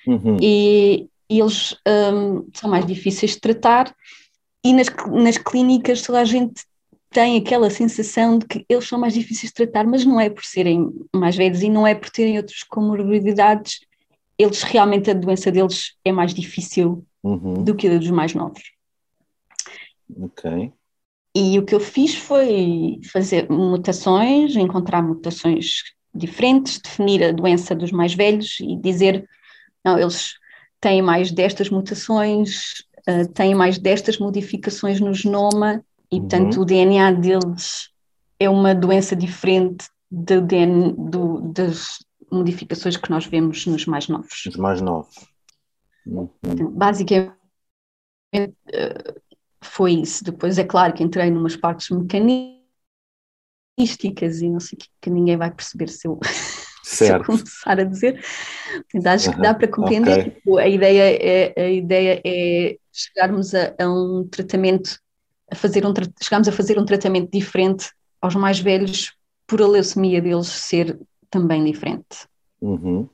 Uhum. 0.07 0.37
E, 0.41 1.07
e, 1.29 1.39
eles 1.39 1.75
um, 1.87 2.47
são 2.51 2.67
mais 2.67 2.87
difíceis 2.87 3.33
de 3.33 3.39
tratar, 3.39 3.95
e 4.65 4.73
nas, 4.73 4.87
nas 5.11 5.37
clínicas 5.37 6.01
toda 6.01 6.19
a 6.19 6.25
gente 6.25 6.63
tem 7.11 7.37
aquela 7.37 7.69
sensação 7.69 8.39
de 8.39 8.47
que 8.47 8.65
eles 8.67 8.87
são 8.87 8.97
mais 8.99 9.13
difíceis 9.13 9.51
de 9.51 9.53
tratar, 9.53 9.85
mas 9.85 10.03
não 10.03 10.19
é 10.19 10.31
por 10.31 10.43
serem 10.43 10.89
mais 11.13 11.35
velhos 11.35 11.61
e 11.61 11.69
não 11.69 11.85
é 11.85 11.93
por 11.93 12.09
terem 12.09 12.37
outras 12.37 12.63
comorbidades, 12.63 13.81
eles 14.37 14.61
realmente 14.63 15.09
a 15.09 15.13
doença 15.13 15.51
deles 15.51 15.93
é 16.05 16.11
mais 16.11 16.33
difícil 16.33 17.05
uhum. 17.23 17.63
do 17.63 17.75
que 17.75 17.87
a 17.87 17.97
dos 17.97 18.11
mais 18.11 18.33
novos. 18.33 18.61
Ok. 20.15 20.71
E 21.35 21.59
o 21.59 21.65
que 21.65 21.75
eu 21.75 21.79
fiz 21.79 22.15
foi 22.15 22.99
fazer 23.11 23.49
mutações, 23.49 24.55
encontrar 24.55 25.01
mutações 25.01 25.83
diferentes, 26.13 26.79
definir 26.79 27.23
a 27.23 27.31
doença 27.31 27.75
dos 27.75 27.91
mais 27.91 28.13
velhos 28.13 28.57
e 28.59 28.75
dizer, 28.75 29.27
não, 29.83 29.99
eles 29.99 30.33
têm 30.79 31.01
mais 31.01 31.31
destas 31.31 31.69
mutações, 31.69 32.83
uh, 33.07 33.27
têm 33.33 33.53
mais 33.53 33.77
destas 33.77 34.17
modificações 34.17 34.99
no 34.99 35.13
genoma 35.13 35.83
e, 36.11 36.15
uhum. 36.15 36.21
portanto, 36.21 36.61
o 36.61 36.65
DNA 36.65 37.11
deles 37.11 37.89
é 38.39 38.49
uma 38.49 38.73
doença 38.73 39.15
diferente 39.15 39.87
do 40.09 40.41
DNA, 40.41 40.93
do, 40.97 41.41
das 41.51 41.99
modificações 42.31 42.97
que 42.97 43.09
nós 43.09 43.25
vemos 43.25 43.65
nos 43.65 43.85
mais 43.85 44.07
novos. 44.07 44.45
Os 44.45 44.55
mais 44.55 44.81
novos. 44.81 45.15
Uhum. 46.05 46.71
Basicamente, 46.71 47.33
uh, 48.35 49.21
foi 49.61 49.93
isso. 49.93 50.23
Depois, 50.23 50.57
é 50.57 50.63
claro 50.63 50.93
que 50.93 51.03
entrei 51.03 51.29
numas 51.29 51.55
partes 51.55 51.89
mecânicas 51.89 52.57
místicas 53.77 54.41
e 54.41 54.49
não 54.49 54.59
sei 54.59 54.75
o 54.75 54.79
que, 54.79 54.87
que 55.01 55.09
ninguém 55.09 55.37
vai 55.37 55.51
perceber 55.51 55.87
se 55.87 56.07
eu, 56.07 56.19
se 56.83 57.11
eu 57.11 57.23
começar 57.23 57.79
a 57.79 57.83
dizer. 57.83 58.23
Mas 58.93 59.05
acho 59.05 59.31
que 59.31 59.41
dá 59.41 59.53
para 59.53 59.67
compreender. 59.67 60.19
Okay. 60.19 60.31
Tipo, 60.31 60.57
a, 60.57 60.67
ideia 60.67 61.17
é, 61.21 61.61
a 61.61 61.69
ideia 61.69 62.21
é 62.25 62.77
chegarmos 62.91 63.53
a, 63.53 63.75
a 63.79 63.87
um 63.87 64.27
tratamento, 64.27 64.99
a 65.51 65.55
fazer 65.55 65.85
um, 65.85 65.93
chegarmos 66.21 66.47
a 66.47 66.51
fazer 66.51 66.79
um 66.79 66.85
tratamento 66.85 67.29
diferente 67.31 67.91
aos 68.19 68.35
mais 68.35 68.59
velhos 68.59 69.13
por 69.45 69.61
a 69.61 69.67
leucemia 69.67 70.21
deles 70.21 70.47
ser 70.47 70.99
também 71.29 71.63
diferente. 71.63 72.27
Uhum. 72.61 73.07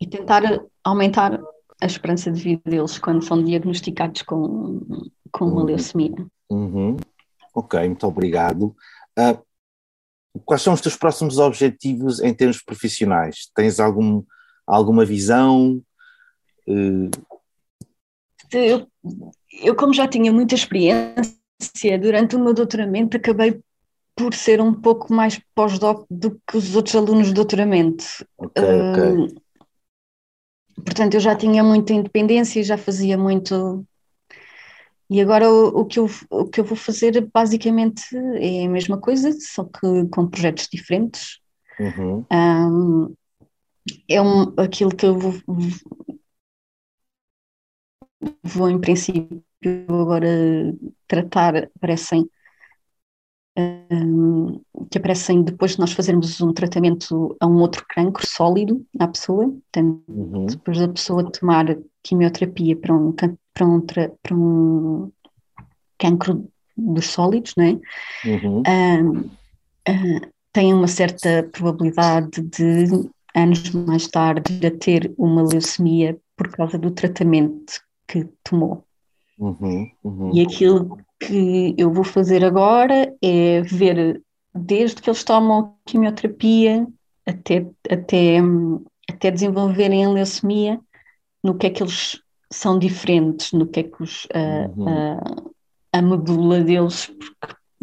E 0.00 0.06
tentar 0.06 0.42
aumentar 0.82 1.40
a 1.80 1.86
esperança 1.86 2.30
de 2.30 2.42
vida 2.42 2.62
deles 2.64 2.98
quando 2.98 3.22
são 3.22 3.42
diagnosticados 3.42 4.22
com, 4.22 4.80
com 5.30 5.44
uma 5.46 5.60
uhum. 5.60 5.66
leucemia. 5.66 6.26
Uhum. 6.48 6.96
Ok, 7.54 7.80
muito 7.86 8.06
obrigado. 8.06 8.74
Uh, 9.18 9.42
Quais 10.44 10.62
são 10.62 10.72
os 10.72 10.80
teus 10.80 10.96
próximos 10.96 11.38
objetivos 11.38 12.20
em 12.20 12.32
termos 12.32 12.62
profissionais? 12.62 13.50
Tens 13.54 13.80
algum, 13.80 14.22
alguma 14.66 15.04
visão? 15.04 15.82
Uh... 16.68 17.10
Eu, 18.52 18.86
eu, 19.62 19.74
como 19.74 19.92
já 19.92 20.06
tinha 20.06 20.32
muita 20.32 20.54
experiência, 20.54 21.98
durante 22.00 22.36
o 22.36 22.38
meu 22.38 22.54
doutoramento 22.54 23.16
acabei 23.16 23.60
por 24.20 24.34
ser 24.34 24.60
um 24.60 24.74
pouco 24.74 25.12
mais 25.12 25.40
pós-doc 25.54 26.04
do 26.10 26.38
que 26.46 26.56
os 26.58 26.76
outros 26.76 26.94
alunos 26.94 27.28
de 27.28 27.34
doutoramento. 27.34 28.04
Okay, 28.36 28.62
okay. 28.64 29.12
Uh, 29.12 30.82
portanto, 30.84 31.14
eu 31.14 31.20
já 31.20 31.34
tinha 31.34 31.64
muita 31.64 31.94
independência, 31.94 32.62
já 32.62 32.76
fazia 32.76 33.16
muito 33.16 33.86
e 35.08 35.20
agora 35.20 35.50
o, 35.50 35.80
o, 35.80 35.84
que 35.86 35.98
eu, 35.98 36.06
o 36.30 36.46
que 36.46 36.60
eu 36.60 36.64
vou 36.64 36.76
fazer 36.76 37.28
basicamente 37.34 38.16
é 38.36 38.66
a 38.66 38.68
mesma 38.68 38.96
coisa, 38.96 39.32
só 39.32 39.64
que 39.64 40.06
com 40.08 40.28
projetos 40.28 40.68
diferentes. 40.72 41.40
Uhum. 41.80 42.24
Um, 42.30 43.14
é 44.08 44.22
um, 44.22 44.54
aquilo 44.56 44.94
que 44.94 45.06
eu 45.06 45.18
vou, 45.18 45.34
vou 48.44 48.70
em 48.70 48.78
princípio 48.78 49.42
agora 49.88 50.28
tratar, 51.08 51.56
aparecem 51.74 52.30
um, 53.58 54.60
que 54.90 54.98
aparecem 54.98 55.42
depois 55.42 55.72
de 55.72 55.80
nós 55.80 55.92
fazermos 55.92 56.40
um 56.40 56.52
tratamento 56.52 57.36
a 57.40 57.46
um 57.46 57.56
outro 57.56 57.84
cancro 57.88 58.26
sólido 58.26 58.84
na 58.94 59.08
pessoa, 59.08 59.48
portanto, 59.48 60.02
uhum. 60.08 60.46
depois 60.46 60.78
da 60.78 60.88
pessoa 60.88 61.30
tomar 61.30 61.76
quimioterapia 62.02 62.76
para 62.76 62.94
um, 62.94 63.12
para 63.12 63.66
um, 63.66 63.80
para 63.80 64.34
um 64.34 65.12
cancro 65.98 66.48
dos 66.76 67.06
sólidos, 67.06 67.54
não 67.56 67.64
é? 67.64 67.78
Uhum. 68.24 68.62
Uh, 68.62 69.18
uh, 69.88 70.30
tem 70.52 70.72
uma 70.72 70.88
certa 70.88 71.48
probabilidade 71.52 72.40
de, 72.40 73.10
anos 73.34 73.70
mais 73.70 74.06
tarde, 74.08 74.66
a 74.66 74.70
ter 74.70 75.12
uma 75.16 75.42
leucemia 75.42 76.18
por 76.36 76.48
causa 76.50 76.78
do 76.78 76.90
tratamento 76.90 77.80
que 78.06 78.26
tomou. 78.42 78.84
Uhum, 79.38 79.90
uhum. 80.02 80.34
E 80.34 80.42
aquilo 80.42 80.98
que 81.20 81.74
eu 81.76 81.92
vou 81.92 82.04
fazer 82.04 82.44
agora 82.44 83.14
é 83.22 83.60
ver, 83.60 84.22
desde 84.54 85.00
que 85.00 85.10
eles 85.10 85.22
tomam 85.22 85.76
quimioterapia 85.84 86.86
até, 87.26 87.66
até, 87.88 88.38
até 89.08 89.30
desenvolverem 89.30 90.04
a 90.04 90.10
leucemia, 90.10 90.80
no 91.44 91.56
que 91.56 91.66
é 91.66 91.70
que 91.70 91.82
eles 91.82 92.20
são 92.50 92.78
diferentes, 92.78 93.52
no 93.52 93.66
que 93.66 93.80
é 93.80 93.82
que 93.84 94.02
os, 94.02 94.26
a, 94.34 94.68
uhum. 94.70 94.88
a, 94.88 95.98
a 95.98 96.02
medula 96.02 96.60
deles 96.62 97.12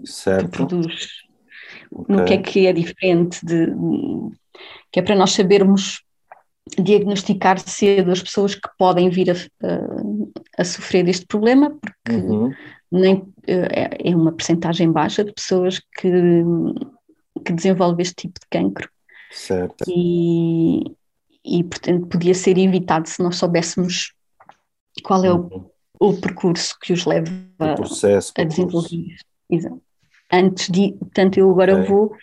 certo. 0.03 0.49
produz, 0.49 1.07
okay. 1.91 2.15
no 2.15 2.25
que 2.25 2.33
é 2.33 2.37
que 2.37 2.67
é 2.67 2.73
diferente, 2.73 3.45
de, 3.45 3.67
que 4.91 4.99
é 4.99 5.03
para 5.03 5.15
nós 5.15 5.31
sabermos 5.31 6.01
diagnosticar 6.77 7.59
cedo 7.59 8.11
as 8.11 8.21
pessoas 8.21 8.55
que 8.55 8.69
podem 8.77 9.09
vir 9.09 9.31
a, 9.31 9.33
a, 9.33 10.61
a 10.61 10.65
sofrer 10.65 11.05
deste 11.05 11.25
problema, 11.25 11.77
porque 11.79 12.17
uhum. 12.17 12.51
Nem, 12.91 13.27
é, 13.45 14.09
é 14.09 14.15
uma 14.15 14.31
percentagem 14.31 14.91
baixa 14.91 15.23
de 15.23 15.33
pessoas 15.33 15.79
que, 15.79 16.11
que 17.45 17.53
desenvolvem 17.53 18.01
este 18.01 18.15
tipo 18.15 18.39
de 18.39 18.47
cancro. 18.49 18.89
Certo. 19.31 19.83
E, 19.87 20.83
e, 21.43 21.63
portanto, 21.63 22.07
podia 22.07 22.33
ser 22.33 22.57
evitado 22.57 23.07
se 23.07 23.21
nós 23.21 23.35
soubéssemos 23.35 24.13
qual 25.03 25.23
é 25.23 25.31
o, 25.31 25.37
uhum. 25.37 25.69
o 25.99 26.13
percurso 26.13 26.77
que 26.81 26.93
os 26.93 27.05
leva 27.05 27.29
processo, 27.75 28.33
a 28.37 28.43
desenvolver. 28.43 29.15
Exato. 29.49 29.81
Antes 30.31 30.69
de, 30.69 30.93
portanto, 30.93 31.37
eu 31.37 31.49
agora 31.49 31.75
okay. 31.75 31.87
vou 31.87 32.15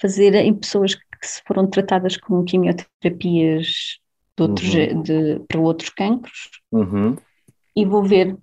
fazer 0.00 0.34
em 0.34 0.54
pessoas 0.54 0.94
que 0.94 1.02
se 1.26 1.42
foram 1.46 1.66
tratadas 1.66 2.16
com 2.16 2.44
quimioterapias 2.44 3.98
de 4.36 4.42
outros, 4.42 4.74
uhum. 4.74 5.02
de, 5.02 5.40
para 5.48 5.60
outros 5.60 5.90
cancros 5.90 6.50
uhum. 6.70 7.16
e 7.74 7.84
vou 7.84 8.04
ver 8.04 8.36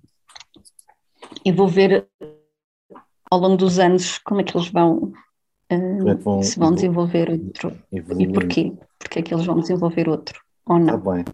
e 1.44 1.52
vou 1.52 1.68
ver 1.68 2.06
ao 3.30 3.38
longo 3.38 3.56
dos 3.56 3.78
anos 3.78 4.18
como 4.18 4.40
é 4.40 4.44
que 4.44 4.56
eles 4.56 4.68
vão, 4.68 5.12
uh, 5.72 6.08
é 6.08 6.14
vão 6.14 6.42
se 6.42 6.58
vão 6.58 6.72
desenvolver 6.72 7.30
outro 7.30 7.76
e 7.92 8.26
porquê, 8.28 8.72
porque 8.98 9.18
é 9.18 9.22
que 9.22 9.34
eles 9.34 9.46
vão 9.46 9.60
desenvolver 9.60 10.08
outro 10.08 10.40
ou 10.64 10.78
não. 10.78 11.00
Tá 11.00 11.12
bem. 11.12 11.24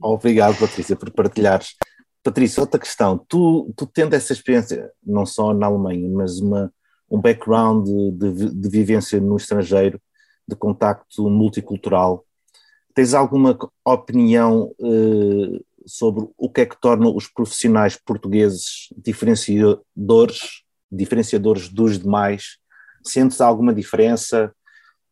Obrigado, 0.00 0.58
Patrícia, 0.58 0.96
por 0.96 1.10
partilhares. 1.10 1.74
Patrícia, 2.22 2.60
outra 2.60 2.80
questão. 2.80 3.18
Tu, 3.28 3.72
tu 3.76 3.86
tendo 3.86 4.14
essa 4.14 4.32
experiência, 4.32 4.90
não 5.04 5.26
só 5.26 5.52
na 5.52 5.66
Alemanha, 5.66 6.08
mas 6.08 6.40
uma, 6.40 6.72
um 7.10 7.20
background 7.20 7.86
de, 7.86 8.10
de, 8.12 8.54
de 8.54 8.68
vivência 8.68 9.20
no 9.20 9.36
estrangeiro, 9.36 10.00
de 10.48 10.56
contacto 10.56 11.28
multicultural, 11.28 12.24
tens 12.94 13.14
alguma 13.14 13.56
opinião 13.84 14.72
eh, 14.80 15.60
sobre 15.86 16.26
o 16.36 16.50
que 16.50 16.62
é 16.62 16.66
que 16.66 16.80
torna 16.80 17.08
os 17.08 17.28
profissionais 17.28 17.96
portugueses 17.96 18.88
diferenciadores, 18.96 20.62
diferenciadores 20.90 21.68
dos 21.68 21.98
demais? 21.98 22.58
Sentes 23.04 23.40
alguma 23.40 23.72
diferença? 23.74 24.52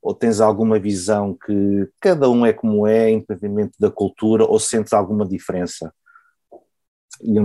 ou 0.04 0.14
tens 0.14 0.38
alguma 0.38 0.78
visão 0.78 1.34
que 1.34 1.88
cada 1.98 2.28
um 2.28 2.44
é 2.44 2.52
como 2.52 2.86
é, 2.86 3.10
independentemente 3.10 3.72
da 3.80 3.90
cultura, 3.90 4.44
ou 4.44 4.60
sentes 4.60 4.92
alguma 4.92 5.26
diferença? 5.26 5.94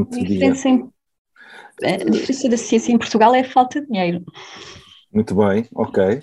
diferença, 0.10 0.68
em- 0.68 0.92
a 1.82 1.96
diferença 1.96 2.50
da 2.50 2.58
ciência 2.58 2.92
em 2.92 2.98
Portugal 2.98 3.34
é 3.34 3.40
a 3.40 3.50
falta 3.50 3.80
de 3.80 3.88
dinheiro. 3.88 4.26
Muito 5.10 5.34
bem, 5.34 5.66
ok. 5.74 6.20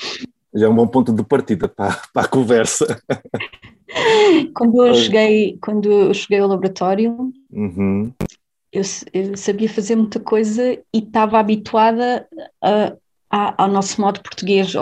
Já 0.55 0.67
é 0.67 0.69
um 0.69 0.77
bom 0.77 0.87
ponto 0.87 1.11
de 1.11 1.25
partida 1.25 1.69
para, 1.69 2.03
para 2.13 2.27
a 2.27 2.29
conversa. 2.29 2.87
Quando 4.55 4.85
eu 4.87 4.95
cheguei, 4.95 5.59
quando 5.61 5.91
eu 5.91 6.15
cheguei 6.15 6.39
ao 6.41 6.49
laboratório, 6.49 7.33
Uhum, 7.51 8.15
eu, 8.73 8.83
eu 9.13 9.37
sabia 9.37 9.69
fazer 9.69 9.97
muita 9.97 10.21
coisa 10.21 10.73
e 10.93 10.99
estava 10.99 11.39
habituada 11.39 12.29
a- 12.63 12.97
a- 13.31 13.63
ao 13.65 13.69
nosso 13.69 14.01
modo 14.01 14.23
português. 14.23 14.75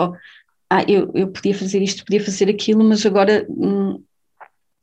Ah, 0.69 0.83
eu, 0.87 1.11
eu 1.15 1.31
podia 1.31 1.55
fazer 1.55 1.81
isto, 1.81 2.05
podia 2.05 2.23
fazer 2.23 2.49
aquilo, 2.49 2.83
mas 2.83 3.05
agora 3.05 3.45
hum, 3.49 4.03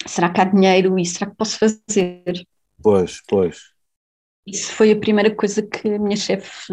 será 0.07 0.31
que 0.33 0.41
há 0.41 0.45
dinheiro 0.45 0.99
e 0.99 1.07
será 1.07 1.31
que 1.31 1.37
posso 1.37 1.59
fazer? 1.59 2.25
Pois, 2.83 3.13
pois. 3.29 3.59
Isso 4.47 4.73
foi 4.73 4.91
a 4.93 4.99
primeira 4.99 5.35
coisa 5.35 5.63
que 5.63 5.89
a 5.89 5.99
minha 5.99 6.17
chefe 6.17 6.73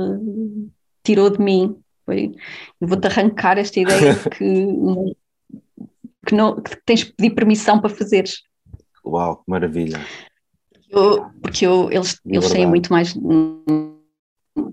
tirou 1.04 1.30
de 1.30 1.40
mim. 1.42 1.82
Foi, 2.06 2.32
eu 2.82 2.88
vou-te 2.88 3.08
arrancar 3.08 3.58
esta 3.58 3.80
ideia 3.80 4.14
de 4.14 4.26
que, 4.30 4.44
não- 4.44 5.16
que, 6.30 6.36
não, 6.36 6.62
que 6.62 6.76
tens 6.86 7.04
que 7.04 7.14
pedir 7.14 7.32
permissão 7.32 7.80
para 7.82 7.90
fazeres. 7.90 8.42
Uau, 9.06 9.38
que 9.38 9.44
maravilha. 9.48 10.00
Eu- 10.90 11.26
porque 11.42 11.66
eu- 11.66 11.92
eles, 11.92 12.16
É 12.26 12.36
eles 12.36 12.50
têm 12.52 12.66
muito 12.68 12.92
mais 12.92 13.14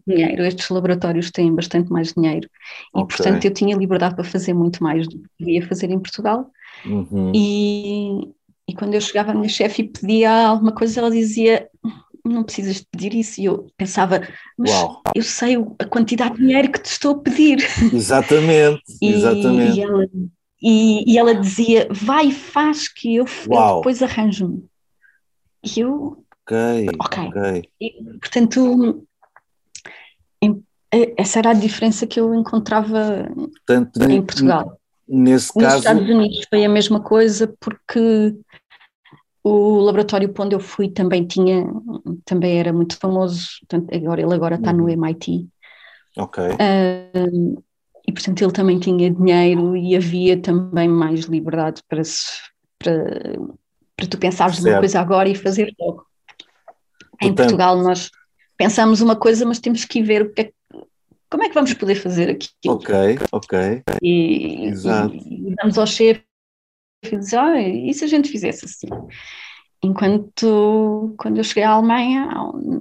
dinheiro, 0.06 0.44
estes 0.44 0.68
laboratórios 0.68 1.30
têm 1.30 1.54
bastante 1.54 1.90
mais 1.90 2.12
dinheiro 2.12 2.48
e, 2.94 2.98
Ok. 3.00 3.16
portanto, 3.16 3.44
eu 3.44 3.52
tinha 3.52 3.76
liberdade 3.76 4.14
para 4.14 4.24
fazer 4.24 4.52
muito 4.52 4.82
mais 4.82 5.06
do 5.08 5.18
que 5.18 5.28
podia 5.38 5.66
fazer 5.66 5.90
em 5.90 5.98
Portugal. 5.98 6.50
Uhum. 6.86 7.32
E, 7.34 8.32
e 8.68 8.74
quando 8.74 8.94
eu 8.94 9.00
chegava 9.00 9.32
à 9.32 9.34
minha 9.34 9.48
chefe 9.48 9.82
e 9.82 9.88
pedia 9.88 10.30
alguma 10.48 10.72
coisa, 10.74 11.00
ela 11.00 11.10
dizia: 11.10 11.68
Não 12.24 12.42
precisas 12.44 12.76
de 12.76 12.86
pedir 12.90 13.14
isso. 13.14 13.40
E 13.40 13.44
eu 13.46 13.66
pensava: 13.76 14.20
Mas 14.58 14.70
Uau, 14.70 15.02
eu 15.14 15.22
sei 15.22 15.56
a 15.78 15.84
quantidade 15.86 16.34
de 16.34 16.40
dinheiro 16.40 16.70
que 16.72 16.80
te 16.80 16.86
estou 16.90 17.12
a 17.16 17.18
pedir. 17.18 17.58
exatamente, 17.92 18.82
E, 19.02 19.08
exatamente. 19.10 19.78
e 19.78 19.82
ela, 19.82 20.06
e, 20.62 21.12
e 21.12 21.18
ela 21.18 21.34
dizia: 21.34 21.88
Vai, 21.90 22.30
faz, 22.30 22.88
que 22.88 23.16
eu, 23.16 23.24
eu 23.24 23.76
depois 23.76 24.02
arranjo-me. 24.02 24.64
E 25.64 25.80
eu, 25.80 26.24
Ok, 26.48 26.86
Ok. 27.00 27.24
ok. 27.28 27.70
E, 27.80 28.02
portanto, 28.20 29.06
em- 30.40 30.62
eh, 30.92 31.14
essa 31.16 31.38
era 31.40 31.50
a 31.50 31.54
diferença 31.54 32.06
que 32.06 32.20
eu 32.20 32.32
encontrava 32.34 33.28
Portanto, 33.66 34.00
em 34.08 34.22
Portugal. 34.24 34.80
nesse 35.08 35.52
Nos 35.56 35.64
caso, 35.64 35.78
Estados 35.78 36.08
Unidos 36.08 36.46
foi 36.48 36.64
a 36.64 36.68
mesma 36.68 37.00
coisa, 37.00 37.52
porque 37.60 38.34
o 39.42 39.78
laboratório 39.80 40.32
para 40.32 40.44
onde 40.44 40.54
eu 40.56 40.60
fui 40.60 40.88
também 40.90 41.26
tinha, 41.26 41.64
também 42.24 42.58
era 42.58 42.72
muito 42.72 42.96
famoso, 42.98 43.48
portanto, 43.60 43.94
agora, 43.94 44.20
ele 44.20 44.34
agora 44.34 44.54
está 44.56 44.72
no 44.72 44.84
Uhum. 44.84 44.90
MIT, 44.90 45.48
ok, 46.16 46.44
Ahm, 46.60 47.56
e 48.06 48.12
portanto 48.12 48.42
ele 48.42 48.52
também 48.52 48.78
tinha 48.78 49.10
dinheiro 49.10 49.76
e 49.76 49.96
havia 49.96 50.40
também 50.40 50.88
mais 50.88 51.20
liberdade 51.24 51.82
para, 51.88 52.04
se- 52.04 52.38
para, 52.78 53.36
para 53.96 54.06
tu 54.06 54.18
pensares 54.18 54.56
numa 54.58 54.68
Certo. 54.68 54.78
coisa 54.80 55.00
agora 55.00 55.28
e 55.28 55.34
fazer 55.34 55.74
logo. 55.78 56.06
Em 57.20 57.28
Portanto- 57.28 57.36
Portugal 57.36 57.82
nós 57.82 58.10
pensamos 58.56 59.00
uma 59.00 59.16
coisa, 59.16 59.44
mas 59.44 59.58
temos 59.58 59.84
que 59.84 60.02
ver 60.02 60.22
o 60.22 60.32
que 60.32 60.42
é, 60.42 60.52
como 61.30 61.42
é 61.42 61.48
que 61.48 61.54
vamos 61.54 61.74
poder 61.74 61.96
fazer 61.96 62.30
aquilo. 62.30 62.74
ok, 62.76 62.94
ok. 63.32 63.82
E, 64.02 64.66
Exato. 64.66 65.14
e, 65.14 65.50
e 65.50 65.54
damos 65.56 65.76
ao 65.78 65.86
chefe 65.86 66.22
e 67.04 67.16
diz, 67.16 67.34
ah, 67.34 67.60
e 67.60 67.92
se 67.92 68.04
a 68.04 68.08
gente 68.08 68.28
fizesse 68.28 68.64
assim? 68.64 68.88
Enquanto 69.82 71.14
quando 71.18 71.36
eu 71.38 71.44
cheguei 71.44 71.62
à 71.64 71.70
Alemanha, 71.70 72.28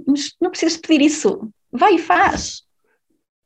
mas 0.07 0.33
não 0.41 0.49
precisas 0.49 0.77
pedir 0.77 1.01
isso, 1.05 1.51
vai 1.71 1.95
e 1.95 1.99
faz. 1.99 2.63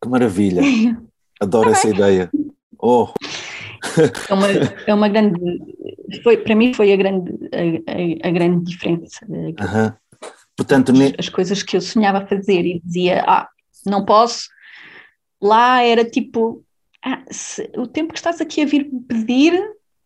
Que 0.01 0.07
maravilha. 0.09 0.61
Adoro 1.39 1.69
essa 1.71 1.87
ideia. 1.87 2.29
Oh, 2.81 3.09
É 4.29 4.33
uma, 4.33 4.47
é 4.87 4.93
uma 4.93 5.07
grande, 5.09 5.39
foi, 6.23 6.37
para 6.37 6.55
mim 6.55 6.73
foi 6.73 6.91
a 6.91 6.97
grande, 6.97 7.31
a, 8.23 8.27
a- 8.27 8.31
grande 8.31 8.65
diferença. 8.65 9.25
Portanto, 10.55 10.91
ne- 10.91 11.15
As 11.17 11.29
coisas 11.29 11.63
que 11.63 11.77
eu 11.77 11.81
sonhava 11.81 12.27
fazer 12.27 12.65
e 12.65 12.81
dizia, 12.83 13.23
ah, 13.25 13.47
não 13.85 14.03
posso, 14.05 14.49
lá 15.41 15.81
era 15.81 16.03
tipo, 16.03 16.63
ah, 17.03 17.23
se- 17.31 17.69
o 17.77 17.87
tempo 17.87 18.11
que 18.13 18.19
estás 18.19 18.41
aqui 18.41 18.61
a 18.61 18.65
vir 18.65 18.89
pedir, 19.07 19.53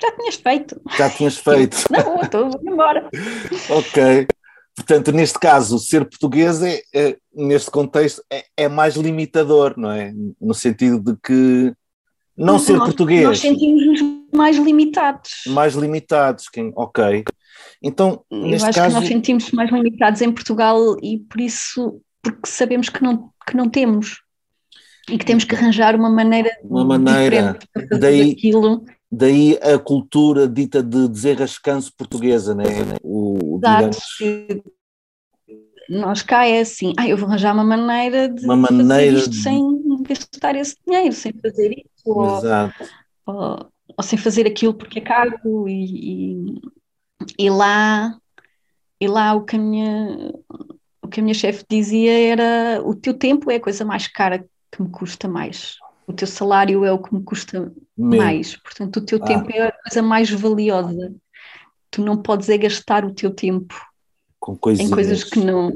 já 0.01 0.11
tinhas 0.15 0.35
feito. 0.35 0.79
já 0.97 1.09
tinhas 1.09 1.37
feito. 1.37 1.77
Boa, 1.89 2.21
estou 2.21 2.49
embora. 2.63 3.09
Ok. 3.69 4.27
Portanto, 4.75 5.11
neste 5.11 5.37
caso, 5.39 5.77
ser 5.77 6.03
português 6.05 6.61
é, 6.63 6.81
é, 6.93 7.17
neste 7.33 7.69
contexto 7.69 8.23
é, 8.31 8.43
é 8.57 8.67
mais 8.67 8.95
limitador, 8.95 9.75
não 9.77 9.91
é? 9.91 10.11
No 10.41 10.53
sentido 10.53 10.99
de 10.99 11.15
que 11.23 11.73
não 12.35 12.57
ser 12.57 12.73
Nós- 12.77 12.87
português, 12.87 13.23
Nós 13.23 13.39
sentimos-nos 13.39 14.01
mais 14.33 14.57
limitados. 14.57 15.43
mais 15.47 15.75
limitados. 15.75 16.49
Quem, 16.49 16.71
ok. 16.75 17.23
Então, 17.83 18.23
Eu 18.31 18.47
neste 18.47 18.69
acho 18.69 18.79
caso, 18.79 18.95
que 18.95 18.99
nós 19.01 19.07
sentimos 19.07 19.51
mais 19.51 19.71
limitados 19.71 20.21
em 20.21 20.31
Portugal 20.31 20.97
e 21.03 21.19
por 21.19 21.39
isso, 21.39 22.01
porque 22.21 22.47
sabemos 22.49 22.89
que 22.89 23.03
não, 23.03 23.29
que 23.47 23.55
não 23.55 23.69
temos 23.69 24.21
e 25.07 25.17
que 25.19 25.25
temos 25.25 25.43
que 25.43 25.53
arranjar 25.53 25.95
uma 25.95 26.09
maneira, 26.09 26.49
Uma 26.63 26.83
maneira. 26.83 27.29
diferente 27.29 27.67
para 27.71 27.87
fazer 27.87 27.99
Daí- 28.01 28.31
aquilo. 28.31 28.83
Daí 29.15 29.57
a 29.61 29.77
cultura 29.77 30.47
dita 30.47 30.81
de 30.81 31.07
desenrascanço 31.07 31.91
portuguesa, 31.95 32.55
né? 32.55 32.63
O, 33.03 33.59
digamos, 33.63 33.97
Nós 35.89 36.21
cá 36.21 36.45
é 36.45 36.61
assim, 36.61 36.93
ah, 36.97 37.07
eu 37.07 37.17
vou 37.17 37.27
arranjar 37.27 37.53
uma 37.53 37.63
maneira 37.63 38.29
de 38.29 38.41
Uma 38.43 38.55
fazer 38.55 38.73
maneira 38.73 39.17
isto 39.19 39.29
de- 39.31 39.43
sem 39.43 40.03
gastar 40.03 40.55
esse 40.55 40.75
dinheiro, 40.85 41.13
sem 41.13 41.33
fazer 41.33 41.71
isso, 41.71 42.09
ou, 42.09 42.25
exato. 42.37 42.85
ou, 43.25 43.71
ou 43.97 44.03
sem 44.03 44.17
fazer 44.17 44.47
aquilo 44.47 44.73
porque 44.73 44.99
é 44.99 45.01
caro 45.01 45.67
e, 45.67 46.45
e, 46.45 46.61
e 47.37 47.49
lá 47.49 48.17
e 48.99 49.07
lá 49.07 49.33
o 49.35 49.43
que 49.43 49.55
a 49.57 49.59
minha 49.59 50.33
o 51.01 51.07
que 51.09 51.19
a 51.19 51.23
minha 51.23 51.33
chefe 51.33 51.65
dizia 51.69 52.17
era 52.31 52.81
o 52.83 52.95
teu 52.95 53.13
tempo 53.13 53.51
é 53.51 53.55
a 53.55 53.61
coisa 53.61 53.83
mais 53.83 54.07
cara 54.07 54.45
que 54.71 54.81
me 54.81 54.89
custa 54.89 55.27
mais 55.27 55.75
o 56.07 56.13
teu 56.13 56.27
salário 56.27 56.83
é 56.85 56.91
o 56.91 56.99
que 57.01 57.13
me 57.13 57.23
custa 57.23 57.71
Mesmo. 57.97 58.23
mais 58.23 58.55
portanto 58.57 58.97
o 58.97 59.01
teu 59.05 59.19
Ah. 59.21 59.25
tempo 59.25 59.49
é 59.51 59.67
a 59.67 59.71
coisa 59.71 60.01
mais 60.01 60.29
valiosa 60.29 61.13
tu 61.91 62.01
não 62.03 62.17
podes 62.21 62.49
é 62.49 62.57
gastar 62.57 63.05
o 63.05 63.13
teu 63.13 63.31
tempo 63.31 63.73
em 64.79 64.89
coisas 64.89 65.23
que 65.23 65.39
não 65.39 65.73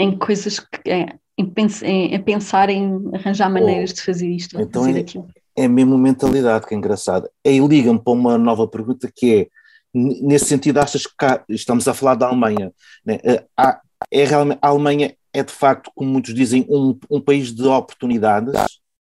em 0.00 0.16
coisas 0.16 0.60
que 0.60 0.90
é, 0.90 1.14
em, 1.36 1.52
em, 1.82 2.14
a 2.14 2.20
pensar 2.22 2.68
em 2.68 3.10
arranjar 3.14 3.50
maneiras 3.50 3.92
de 3.92 4.02
fazer 4.02 4.28
isto 4.28 4.60
Então 4.60 4.84
fazer 4.84 4.98
é- 4.98 5.00
aquilo 5.00 5.28
é 5.56 5.64
a 5.64 5.68
mesma 5.68 5.98
mentalidade, 5.98 6.68
que 6.68 6.72
é 6.72 6.76
engraçado. 6.78 7.28
Aí 7.44 7.58
liga-me 7.58 7.98
para 7.98 8.12
uma 8.12 8.38
nova 8.38 8.68
pergunta 8.68 9.10
que 9.12 9.34
é, 9.34 9.48
nesse 9.92 10.44
sentido, 10.44 10.78
achas 10.78 11.04
que 11.04 11.12
cá, 11.18 11.42
estamos 11.48 11.88
a 11.88 11.94
falar 11.94 12.14
da 12.14 12.28
Alemanha, 12.28 12.72
né? 13.04 13.18
Eh, 13.24 13.44
há- 13.56 13.80
é 14.08 14.24
realmente, 14.24 14.60
a 14.62 14.68
Alemanha 14.68 15.16
é 15.32 15.42
de 15.42 15.50
facto, 15.52 15.90
como 15.96 16.08
muitos 16.12 16.32
dizem, 16.32 16.64
um, 16.70 16.96
um 17.10 17.20
país 17.20 17.52
de 17.52 17.66
oportunidades, 17.66 18.54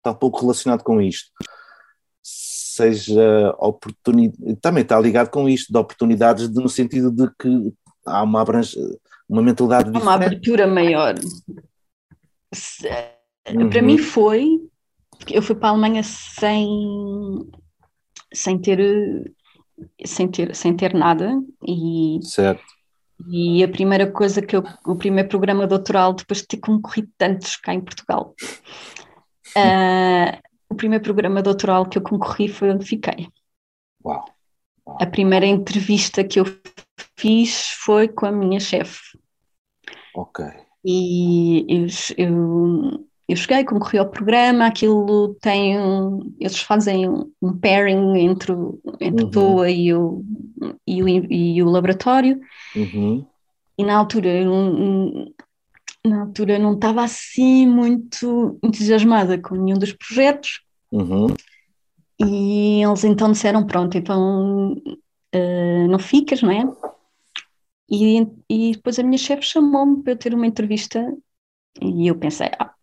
está 0.04 0.14
pouco 0.14 0.42
relacionado 0.42 0.84
com 0.84 1.02
isto. 1.02 1.32
Seja 2.22 3.56
oportunidade, 3.58 4.56
também 4.62 4.84
está 4.84 5.00
ligado 5.00 5.30
com 5.30 5.48
isto, 5.48 5.72
de 5.72 5.78
oportunidades, 5.80 6.50
de- 6.52 6.62
no 6.62 6.68
sentido 6.68 7.10
de 7.12 7.30
que 7.40 7.74
há 8.06 8.22
uma, 8.24 8.42
abrange, 8.42 8.78
uma 9.30 9.42
mentalidade 9.42 9.88
Há 9.88 9.92
uma 9.92 10.00
diferente. 10.00 10.26
abertura 10.26 10.68
maior 10.68 11.16
Se- 12.54 12.88
para 13.46 13.80
Uhum. 13.80 13.86
mim 13.86 13.98
foi 13.98 14.60
eu 15.30 15.42
fui 15.42 15.56
para 15.56 15.70
a 15.70 15.72
Alemanha 15.72 16.02
sem 16.04 16.68
sem 18.34 18.60
ter 18.60 19.34
sem 20.06 20.28
ter 20.28 20.56
sem 20.56 20.76
ter 20.76 20.94
nada 20.94 21.32
e, 21.68 22.20
Certo. 22.24 22.62
e 23.30 23.64
a 23.64 23.68
primeira 23.68 24.10
coisa 24.12 24.42
que 24.42 24.56
eu 24.56 24.64
o 24.86 24.96
primeiro 24.96 25.30
programa 25.30 25.66
doutoral 25.68 26.14
depois 26.14 26.42
de 26.42 26.48
ter 26.48 26.58
concorrido 26.58 27.10
tantos 27.18 27.56
cá 27.58 27.74
em 27.74 27.82
Portugal 27.82 28.34
ah, 29.56 30.40
o 30.70 30.76
primeiro 30.76 31.04
programa 31.04 31.42
doutoral 31.42 31.86
que 31.88 31.98
eu 31.98 32.02
concorri 32.04 32.48
foi 32.48 32.72
onde 32.72 32.86
fiquei 32.86 33.28
Uau. 34.04 34.24
a 35.00 35.06
primeira 35.06 35.46
entrevista 35.46 36.24
que 36.24 36.40
eu 36.40 36.46
fiz 37.18 37.70
foi 37.84 38.08
com 38.08 38.26
a 38.26 38.32
minha 38.32 38.60
chefe 38.60 39.18
Ok. 40.14 40.40
E 40.86 41.66
eu, 41.70 41.88
eu, 42.18 43.08
eu 43.28 43.36
cheguei, 43.38 43.64
concorri 43.64 43.98
ao 44.00 44.10
programa, 44.10 44.68
aquilo 44.68 45.34
tem, 45.36 45.80
um- 45.80 46.36
eles 46.40 46.60
fazem 46.60 47.10
um, 47.10 47.58
pairing 47.60 48.18
entre, 48.20 48.52
entre 49.00 49.24
Uhum. 49.24 49.28
a 49.28 49.32
pessoa 49.32 49.70
e 49.70 49.94
o, 49.94 50.24
e, 50.86 51.02
o, 51.04 51.08
e 51.08 51.64
o 51.64 51.70
laboratório, 51.70 52.40
Uhum. 52.76 53.26
e 53.78 53.84
na 53.84 53.96
altura, 53.98 54.28
eu 54.30 55.34
na 56.06 56.22
altura 56.22 56.60
não 56.60 56.74
estava 56.76 57.04
assim 57.04 57.66
muito 57.68 58.60
entusiasmada 58.64 59.40
com 59.42 59.56
nenhum 59.56 59.78
dos 59.80 59.94
projetos, 59.94 60.62
Uhum. 60.92 61.28
e 62.20 62.84
eles 62.84 63.04
então 63.04 63.32
disseram, 63.32 63.66
pronto, 63.66 63.98
então 63.98 64.76
eh, 65.32 65.88
não 65.88 65.98
ficas, 66.00 66.42
não 66.42 66.52
é? 66.52 66.64
e, 67.90 68.26
e 68.50 68.72
depois 68.74 68.98
a 69.00 69.04
minha 69.04 69.18
chefe 69.18 69.44
chamou-me 69.44 70.02
para 70.04 70.14
eu 70.14 70.18
ter 70.18 70.34
uma 70.34 70.48
entrevista 70.48 71.06
e 71.82 72.08
eu 72.08 72.16
pensei, 72.18 72.50
ah, 72.60 72.74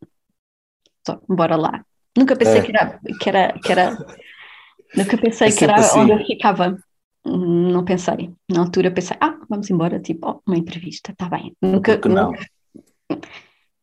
só, 1.06 1.20
bora 1.28 1.56
lá. 1.56 1.84
Nunca 2.16 2.36
pensei 2.36 2.60
É. 2.60 2.62
que 2.62 2.70
era, 2.76 3.00
que 3.20 3.28
era, 3.28 3.52
que 3.60 3.72
era 3.72 3.98
nunca 4.96 5.16
pensei 5.18 5.48
É 5.48 5.52
que 5.52 5.64
era 5.64 5.76
assim. 5.76 6.00
onde 6.00 6.12
eu 6.12 6.26
ficava. 6.26 6.76
Não 7.24 7.84
pensei. 7.84 8.30
Na 8.50 8.60
altura 8.60 8.90
pensei, 8.90 9.16
ah, 9.20 9.38
vamos 9.48 9.70
embora, 9.70 10.00
tipo, 10.00 10.28
oh, 10.28 10.40
uma 10.46 10.56
entrevista, 10.56 11.12
está 11.12 11.28
bem. 11.28 11.54
Nunca, 11.62 11.96
nunca, 11.96 12.46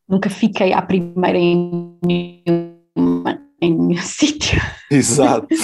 nunca 0.08 0.30
fiquei 0.30 0.72
à 0.72 0.82
primeira 0.82 1.38
em 1.38 1.98
nenhuma, 2.04 3.40
em 3.60 3.74
nenhum 3.74 4.00
sítio. 4.02 4.60
Exato. 4.90 5.46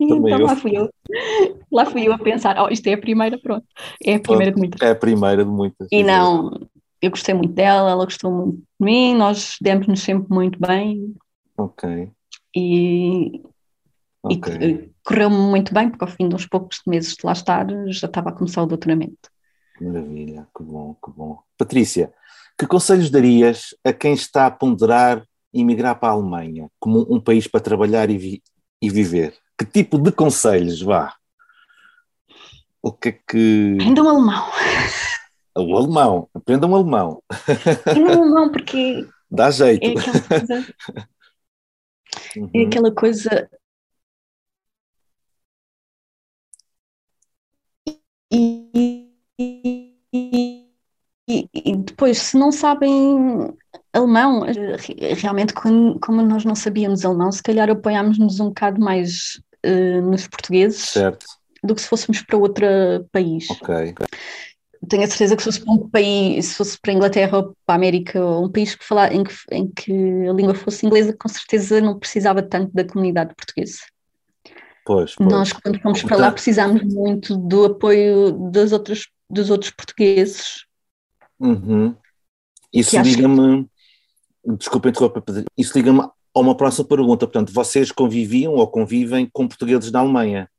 E 0.00 0.04
então 0.12 0.38
eu. 0.40 0.46
lá 0.46 0.56
fui 0.56 0.76
eu. 0.76 0.90
Lá 1.72 1.86
fui 1.86 2.06
eu 2.06 2.12
a 2.12 2.18
pensar, 2.18 2.60
oh, 2.60 2.68
isto 2.68 2.86
é 2.88 2.94
a 2.94 2.98
primeira, 2.98 3.38
pronto. 3.38 3.64
É 4.04 4.16
a 4.16 4.20
primeira 4.20 4.52
de 4.52 4.58
muitas. 4.58 4.82
É 4.82 4.90
a 4.90 4.94
primeira 4.94 5.44
de 5.44 5.50
muitas. 5.50 5.88
E 5.90 6.02
não, 6.02 6.50
eu 7.00 7.10
gostei 7.10 7.32
muito 7.34 7.54
dela, 7.54 7.90
ela 7.90 8.04
gostou 8.04 8.30
muito 8.30 8.56
de 8.58 8.64
mim, 8.84 9.14
nós 9.14 9.56
demos-nos 9.62 10.00
sempre 10.00 10.34
muito 10.34 10.58
bem 10.58 11.14
Ok, 11.56 12.10
e, 12.54 13.36
e 13.36 13.42
ok. 14.24 14.52
eh, 14.60 14.88
correu-me 15.04 15.36
muito 15.36 15.72
bem, 15.72 15.88
porque 15.88 16.04
ao 16.04 16.10
fim 16.10 16.28
de 16.28 16.34
uns 16.34 16.46
poucos 16.46 16.80
meses 16.86 17.14
de 17.14 17.24
lá 17.24 17.32
estar 17.32 17.66
já 17.88 18.06
estava 18.08 18.30
a 18.30 18.32
começar 18.32 18.62
o 18.62 18.66
doutoramento. 18.66 19.30
Maravilha, 19.80 20.46
que 20.56 20.62
bom, 20.62 20.94
que 21.04 21.10
bom. 21.12 21.38
Patrícia, 21.56 22.12
que 22.58 22.66
conselhos 22.66 23.10
darias 23.10 23.74
a 23.84 23.92
quem 23.92 24.12
está 24.14 24.46
a 24.46 24.50
ponderar 24.50 25.24
emigrar 25.52 25.98
para 25.98 26.08
a 26.10 26.12
Alemanha 26.12 26.68
como 26.80 27.06
um 27.08 27.20
país 27.20 27.46
para 27.46 27.60
trabalhar 27.60 28.10
e, 28.10 28.18
vi- 28.18 28.42
e 28.82 28.90
viver? 28.90 29.36
Que 29.58 29.64
tipo 29.64 29.98
de 29.98 30.10
conselhos, 30.10 30.80
vá? 30.82 31.14
O 32.82 32.92
que 32.92 33.08
é 33.10 33.12
que... 33.12 33.78
Ainda 33.80 34.02
um 34.02 34.08
alemão, 34.08 34.50
O 35.56 35.76
alemão, 35.76 36.28
aprendam 36.34 36.74
alemão, 36.74 37.22
ainda 37.94 38.10
um 38.10 38.22
alemão, 38.22 38.50
porque 38.50 39.06
dá 39.30 39.50
jeito. 39.50 39.86
é 39.86 39.92
aquela 39.92 40.20
coisa, 40.22 40.66
é 42.36 42.40
Uhum, 42.40 42.66
aquela 42.66 42.92
coisa. 42.92 43.48
E- 48.32 49.10
e- 49.38 49.73
depois, 52.04 52.18
se 52.18 52.36
não 52.36 52.52
sabem 52.52 53.54
alemão, 53.92 54.44
eh, 54.44 54.76
re- 54.76 55.14
realmente, 55.14 55.54
quando- 55.54 55.98
como 56.00 56.20
nós 56.22 56.44
não 56.44 56.54
sabíamos 56.54 57.02
alemão, 57.04 57.32
se 57.32 57.42
calhar 57.42 57.70
apoiámos-nos 57.70 58.40
um 58.40 58.48
bocado 58.48 58.78
mais 58.80 59.40
eh, 59.62 60.00
nos 60.02 60.28
portugueses 60.28 60.80
Certo, 60.90 61.24
do 61.62 61.74
que 61.74 61.80
se 61.80 61.88
fôssemos 61.88 62.20
para 62.20 62.36
outro 62.36 62.66
país. 63.10 63.48
ok. 63.48 63.94
Tenho 64.86 65.02
a 65.04 65.06
certeza 65.06 65.34
que 65.34 65.42
se 65.42 65.48
fosse 65.48 65.64
para 65.64 65.72
um 65.72 65.88
país, 65.88 66.44
se 66.48 66.54
fosse 66.56 66.78
para 66.78 66.92
a 66.92 66.94
Inglaterra 66.94 67.38
ou 67.38 67.44
para 67.64 67.74
a 67.74 67.76
América, 67.76 68.22
ou 68.22 68.44
um 68.44 68.52
país 68.52 68.74
que 68.74 68.84
falar, 68.84 69.14
em, 69.14 69.24
que, 69.24 69.34
em 69.50 69.66
que 69.68 69.92
a 70.28 70.32
língua 70.34 70.54
fosse 70.54 70.84
inglesa, 70.84 71.16
com 71.18 71.26
certeza 71.30 71.80
não 71.80 71.98
precisava 71.98 72.42
tanto 72.42 72.70
da 72.74 72.84
comunidade 72.84 73.34
portuguesa. 73.34 73.78
Pois, 74.84 75.14
pois. 75.14 75.30
Nós, 75.30 75.52
quando 75.54 75.80
fomos 75.80 76.02
para 76.02 76.10
lá, 76.16 76.22
Portanto- 76.24 76.34
precisámos 76.34 76.82
muito 76.82 77.34
do 77.38 77.64
apoio 77.64 78.50
das 78.50 78.72
outras, 78.72 79.06
dos 79.30 79.48
outros 79.48 79.70
portugueses. 79.70 80.66
Uhum. 81.40 81.94
Isso 82.72 82.98
acho 82.98 83.10
que- 83.10 83.16
liga-me. 83.16 83.68
Desculpa 84.58 84.88
interromper, 84.90 85.22
isso 85.56 85.76
liga-me 85.76 86.00
a 86.00 86.40
uma 86.40 86.56
próxima 86.56 86.86
pergunta. 86.86 87.26
Portanto, 87.26 87.52
vocês 87.52 87.90
conviviam 87.90 88.54
ou 88.54 88.66
convivem 88.68 89.28
com 89.32 89.48
portugueses 89.48 89.90
na 89.90 90.00
Alemanha, 90.00 90.50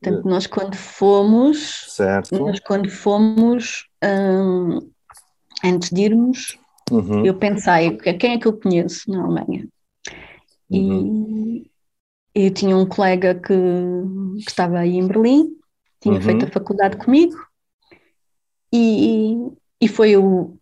Portanto, 0.00 0.28
nós 0.28 0.46
quando 0.46 0.76
fomos, 0.76 1.86
certo? 1.88 2.38
nós 2.38 2.60
quando 2.60 2.90
fomos, 2.90 3.88
hum, 4.04 4.90
antes 5.64 5.88
de 5.90 6.02
irmos, 6.02 6.58
Uhum, 6.90 7.24
eu 7.24 7.34
pensei, 7.38 7.96
quem 7.96 8.34
é 8.34 8.38
que 8.38 8.46
eu 8.46 8.58
conheço 8.58 9.10
na 9.10 9.24
Alemanha? 9.24 9.66
uhum, 10.70 11.64
E 12.34 12.44
eu 12.46 12.52
tinha 12.52 12.76
um 12.76 12.86
colega 12.86 13.34
que, 13.34 13.54
que 14.44 14.50
estava 14.50 14.78
aí 14.80 14.96
em 14.96 15.06
Berlim, 15.06 15.56
tinha 16.00 16.14
Uhum. 16.16 16.20
feito 16.20 16.44
a 16.44 16.50
faculdade 16.50 16.98
comigo, 16.98 17.34
e, 18.74 19.36
e 19.80 19.88
foi 19.88 20.16
o, 20.16 20.56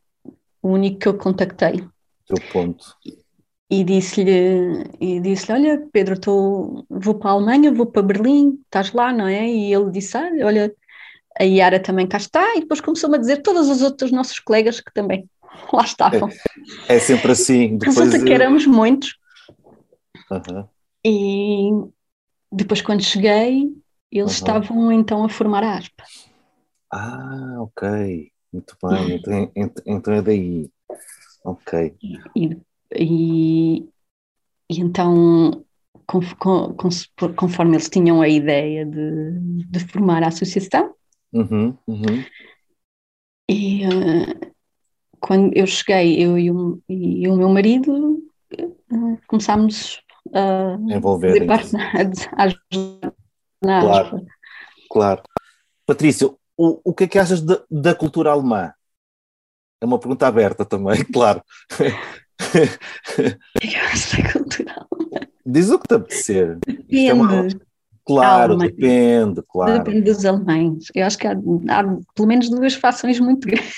o 0.62 0.68
único 0.68 0.98
que 0.98 1.08
eu 1.08 1.16
contactei. 1.16 1.84
Teu 2.26 2.38
ponto. 2.52 2.84
E 3.70 3.82
disse-lhe, 3.84 4.84
e 5.00 5.18
disse-lhe, 5.20 5.52
olha, 5.58 5.88
Pedro, 5.92 6.20
tô, 6.20 6.84
vou 6.90 7.14
para 7.14 7.30
a 7.30 7.32
Alemanha, 7.34 7.72
vou 7.72 7.86
para 7.86 8.02
Berlim, 8.02 8.58
estás 8.64 8.92
lá, 8.92 9.12
não 9.12 9.26
é? 9.26 9.48
E 9.48 9.72
ele 9.72 9.90
disse, 9.90 10.16
ah, 10.16 10.30
olha, 10.44 10.74
a 11.40 11.44
Yara 11.44 11.80
também 11.80 12.06
cá 12.06 12.18
está, 12.18 12.54
e 12.56 12.60
depois 12.60 12.82
começou-me 12.82 13.16
a 13.16 13.20
dizer 13.20 13.40
todos 13.42 13.68
os 13.70 13.80
outros 13.80 14.12
nossos 14.12 14.38
colegas 14.40 14.80
que 14.80 14.92
também 14.92 15.26
lá 15.72 15.84
estavam. 15.84 16.28
É 16.88 16.98
sempre 16.98 17.32
assim. 17.32 17.76
Depois, 17.78 17.96
Resulta 17.96 18.24
que 18.24 18.32
éramos 18.32 18.66
muitos, 18.66 19.16
Uhum, 20.30 20.66
e 21.04 21.70
depois 22.50 22.80
quando 22.82 23.02
cheguei, 23.02 23.70
eles 24.10 24.32
Uhum. 24.32 24.36
estavam 24.38 24.92
então 24.92 25.24
a 25.24 25.28
formar 25.28 25.64
a 25.64 25.78
aspa. 25.78 26.04
Ah, 26.92 27.56
ok. 27.58 28.30
Muito 28.52 28.76
bem. 28.82 29.14
Então, 29.16 29.50
ent- 29.56 29.82
então 29.86 30.12
é 30.14 30.22
daí. 30.22 30.70
Ok. 31.44 31.96
E, 32.36 32.60
e, 32.94 33.88
e 34.70 34.80
então, 34.80 35.64
con- 36.06 36.20
con- 36.36 37.34
conforme 37.34 37.76
eles 37.76 37.88
tinham 37.88 38.20
a 38.20 38.28
ideia 38.28 38.84
de, 38.84 39.64
de 39.66 39.80
formar 39.88 40.22
a 40.22 40.28
associação, 40.28 40.94
Uhum, 41.32 41.74
uhum. 41.88 42.22
e 43.50 43.80
quando 45.18 45.56
eu 45.56 45.66
cheguei, 45.66 46.22
eu 46.22 46.38
e 46.38 46.50
o, 46.50 46.78
e 46.86 47.26
o 47.26 47.36
meu 47.36 47.48
marido 47.48 48.22
eh, 48.58 48.68
começámos 49.26 50.02
a 50.34 50.76
na, 50.76 51.80
a 52.36 52.44
ajudar 52.44 53.14
na 53.64 53.80
Claro. 53.80 54.26
Claro. 54.90 55.22
Patrícia, 55.86 56.28
o, 56.56 56.80
o 56.90 56.94
que 56.94 57.04
é 57.04 57.08
que 57.08 57.18
achas 57.18 57.40
da, 57.40 57.62
da 57.70 57.94
cultura 57.94 58.30
alemã? 58.30 58.72
É 59.80 59.84
uma 59.86 59.98
pergunta 59.98 60.26
aberta 60.26 60.64
também, 60.64 61.04
claro. 61.12 61.42
Esta 63.60 64.20
é 64.20 64.32
cultural. 64.32 64.88
Diz 65.44 65.70
o 65.70 65.78
que 65.78 65.88
te 65.88 65.94
apetecer. 65.94 66.58
Isto 66.88 67.10
é 67.10 67.14
uma- 67.14 67.42
Depende, 67.42 67.60
Claro, 68.04 68.56
depende, 68.58 69.42
claro. 69.48 69.78
depende 69.84 70.00
dos 70.12 70.24
alemães. 70.24 70.86
Eu 70.92 71.06
acho 71.06 71.16
que 71.16 71.24
há, 71.26 71.32
há 71.32 71.84
pelo 72.14 72.26
menos 72.28 72.50
duas 72.50 72.74
fações 72.74 73.20
muito 73.20 73.46
grandes. 73.46 73.74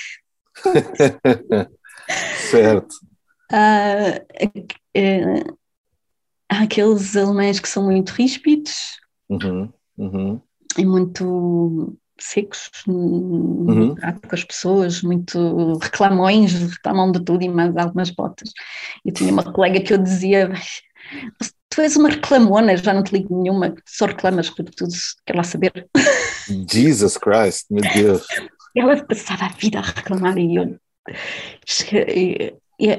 certo. 2.49 2.95
Há, 3.51 4.19
eh, 4.95 5.43
há 6.49 6.63
aqueles 6.63 7.15
alemães 7.15 7.59
que 7.59 7.69
são 7.69 7.83
muito 7.83 8.09
ríspidos 8.09 8.99
Uhum, 9.29 9.71
uhum. 9.97 10.41
e 10.75 10.83
muito 10.85 11.95
secos 12.17 12.69
no 12.87 12.93
Uhum. 13.67 13.95
trato 13.95 14.27
com 14.27 14.35
as 14.35 14.43
pessoas, 14.43 15.01
muito 15.01 15.77
reclamões, 15.79 16.53
reclamam 16.53 17.11
de 17.11 17.23
tudo 17.23 17.43
e 17.43 17.49
mais 17.49 17.75
algumas 17.77 18.09
botas. 18.09 18.51
Eu 19.03 19.13
tinha 19.13 19.31
uma 19.31 19.43
colega 19.43 19.81
que 19.81 19.93
eu 19.93 19.97
dizia: 19.97 20.51
Tu 21.69 21.81
és 21.81 21.95
uma 21.95 22.09
reclamona, 22.09 22.77
já 22.77 22.93
não 22.93 23.03
te 23.03 23.11
ligo 23.13 23.41
nenhuma, 23.41 23.75
só 23.85 24.05
reclamas 24.05 24.49
por 24.49 24.65
tudo, 24.65 24.93
quer 25.25 25.35
lá 25.35 25.43
saber. 25.43 25.89
Jesus 26.71 27.17
Christ, 27.17 27.65
meu 27.69 27.83
Deus. 27.93 28.25
Ela 28.75 29.03
passava 29.05 29.45
a 29.45 29.49
vida 29.49 29.79
a 29.79 29.81
reclamar 29.81 30.37
e 30.37 30.55
eu. 30.55 30.77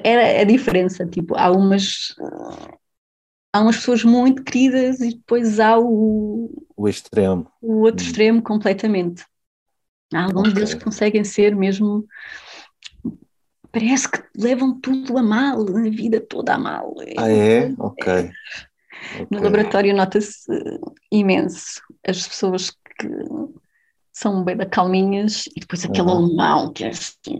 Era 0.03 0.41
a 0.41 0.45
diferença, 0.45 1.07
tipo, 1.07 1.37
há 1.37 1.51
umas. 1.51 2.15
Há 3.57 3.61
umas 3.61 3.77
pessoas 3.77 4.05
muito 4.05 4.45
queridas 4.45 5.01
e 5.01 5.14
depois 5.14 5.59
há 5.59 5.79
o, 5.79 6.51
O 6.77 6.87
extremo. 6.87 7.51
o 7.62 7.81
outro 7.81 8.05
Hum. 8.05 8.07
extremo 8.07 8.42
completamente. 8.42 9.25
Há 10.12 10.25
alguns 10.25 10.49
Ok. 10.49 10.55
deles 10.57 10.75
que 10.75 10.85
conseguem 10.85 11.25
ser 11.25 11.57
mesmo. 11.57 12.07
Parece 13.73 14.11
que 14.11 14.23
levam 14.37 14.79
tudo 14.79 15.16
a 15.16 15.23
mal, 15.23 15.62
a 15.75 15.83
vida 15.88 16.21
toda 16.21 16.55
a 16.55 16.59
mal. 16.59 16.95
Ah, 17.16 17.31
é? 17.31 17.73
Ok. 17.79 18.31
No 19.31 19.38
Ok. 19.38 19.40
laboratório 19.40 19.97
nota-se 19.97 20.45
imenso 21.11 21.81
as 22.07 22.29
pessoas 22.29 22.71
que 22.71 23.09
são 24.12 24.45
bem 24.45 24.55
da 24.55 24.66
calminhas 24.66 25.47
e 25.57 25.61
depois 25.61 25.83
aquele 25.83 26.11
Uhum. 26.11 26.27
alemão 26.27 26.73
que 26.75 26.85
é 26.85 26.88
assim. 26.88 27.38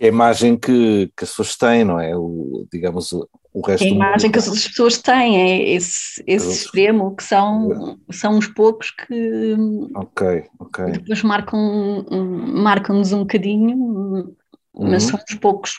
É 0.00 0.06
a 0.06 0.08
imagem 0.08 0.56
que, 0.56 1.08
que 1.16 1.24
as 1.24 1.30
pessoas 1.30 1.56
têm, 1.56 1.84
não 1.84 1.98
é? 1.98 2.16
O, 2.16 2.66
digamos, 2.72 3.12
o, 3.12 3.28
o 3.58 3.66
resto 3.66 3.84
É 3.84 3.88
a 3.88 3.90
imagem 3.90 4.30
que 4.30 4.38
as 4.38 4.68
pessoas 4.68 4.98
têm, 4.98 5.40
é 5.40 5.70
esse, 5.70 6.22
esse 6.26 6.64
extremo 6.64 7.14
que 7.14 7.24
são, 7.24 7.98
são 8.10 8.38
uns 8.38 8.46
poucos 8.48 8.90
que 8.90 9.46
Ok, 9.94 10.22
ok. 10.58 10.84
depois 10.92 11.22
marcam, 11.22 12.06
marcam-nos 12.54 13.12
um 13.12 13.20
bocadinho, 13.20 14.34
mas 14.74 15.02
Uhum. 15.02 15.10
são 15.10 15.20
uns 15.28 15.34
poucos. 15.36 15.72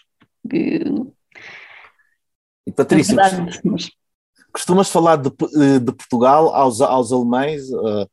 que, 0.50 0.84
E 2.68 2.72
Patrícia, 2.72 3.16
verdade, 3.16 3.62
mas- 3.64 3.90
costumas 4.54 4.90
falar 4.90 5.16
de, 5.18 5.30
de 5.80 5.92
Portugal 5.94 6.54
aos, 6.54 6.82
aos 6.82 7.12
alemães? 7.12 7.70
Uh, 7.72 8.08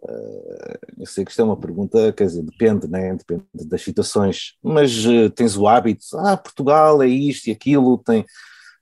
Uh, 0.00 0.78
eu 1.00 1.06
sei 1.06 1.24
que 1.24 1.30
isto 1.32 1.40
é 1.42 1.44
uma 1.44 1.56
pergunta, 1.56 2.12
quer 2.12 2.26
dizer, 2.26 2.42
depende, 2.44 2.86
né? 2.86 3.16
depende 3.16 3.42
das 3.66 3.82
situações, 3.82 4.54
mas 4.62 5.04
uh, 5.06 5.28
tens 5.30 5.56
o 5.56 5.66
hábito, 5.66 6.04
ah, 6.18 6.36
Portugal 6.36 7.02
é 7.02 7.08
isto 7.08 7.48
e 7.48 7.50
aquilo, 7.50 7.98
tem 7.98 8.24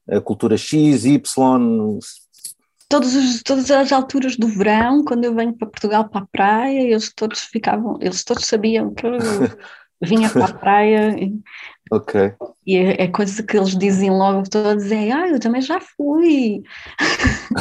a 0.09 0.21
cultura 0.21 0.57
X, 0.57 1.05
Y. 1.05 1.99
Todos 2.89 3.15
os, 3.17 3.43
todas 3.43 3.71
as 3.71 3.93
alturas 3.93 4.37
do 4.37 4.47
verão, 4.47 5.05
quando 5.05 5.25
eu 5.25 5.35
venho 5.35 5.53
para 5.53 5.67
Portugal 5.67 6.09
para 6.09 6.23
a 6.23 6.27
praia, 6.27 6.81
eles 6.81 7.13
todos 7.13 7.41
ficavam, 7.41 7.99
eles 8.01 8.23
todos 8.23 8.47
sabiam 8.47 8.95
que 8.95 9.05
eu 9.05 9.13
vinha 10.01 10.31
para 10.31 10.45
a 10.45 10.55
praia. 10.55 11.17
Ok. 11.91 12.33
E 12.65 12.77
é, 12.77 13.03
é 13.03 13.09
coisa 13.09 13.43
que 13.43 13.57
eles 13.57 13.77
diziam 13.77 14.17
logo 14.17 14.49
todos, 14.49 14.91
é, 14.93 15.11
ah, 15.11 15.29
eu 15.29 15.41
também 15.41 15.61
já 15.61 15.81
fui. 15.81 16.63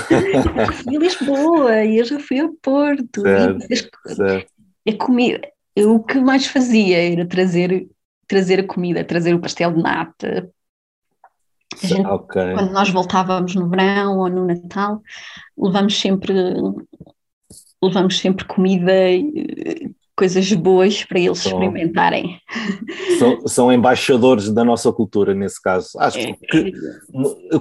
já 0.09 0.71
fui 0.71 0.95
a 0.95 0.99
Lisboa 0.99 1.83
e 1.83 1.97
eu 1.97 2.05
já 2.05 2.19
fui 2.19 2.39
a 2.39 2.49
Porto. 2.61 3.21
Certo, 3.21 3.65
e, 3.69 4.15
certo. 4.15 4.51
Comida, 4.99 5.41
eu, 5.75 5.95
o 5.95 6.03
que 6.03 6.19
mais 6.19 6.45
fazia 6.45 7.11
era 7.13 7.27
trazer, 7.27 7.87
trazer 8.27 8.59
a 8.59 8.67
comida, 8.67 9.03
trazer 9.03 9.33
o 9.33 9.39
pastel 9.39 9.73
de 9.73 9.81
nata. 9.81 10.49
Gente, 11.81 12.07
okay. 12.07 12.53
Quando 12.53 12.71
nós 12.71 12.89
voltávamos 12.89 13.55
no 13.55 13.69
verão 13.69 14.17
ou 14.19 14.29
no 14.29 14.45
Natal, 14.45 15.01
levamos 15.57 15.99
sempre 15.99 16.33
levamos 17.81 18.17
sempre 18.17 18.45
comida 18.45 18.91
coisas 20.15 20.51
boas 20.53 21.03
para 21.03 21.19
eles 21.19 21.39
são, 21.39 21.51
experimentarem. 21.51 22.39
São, 23.19 23.47
são, 23.47 23.73
embaixadores 23.73 24.49
da 24.49 24.63
nossa 24.63 24.91
cultura, 24.91 25.33
nesse 25.33 25.61
caso. 25.61 25.89
Acho 25.99 26.19
é, 26.19 26.33
que 26.33 26.71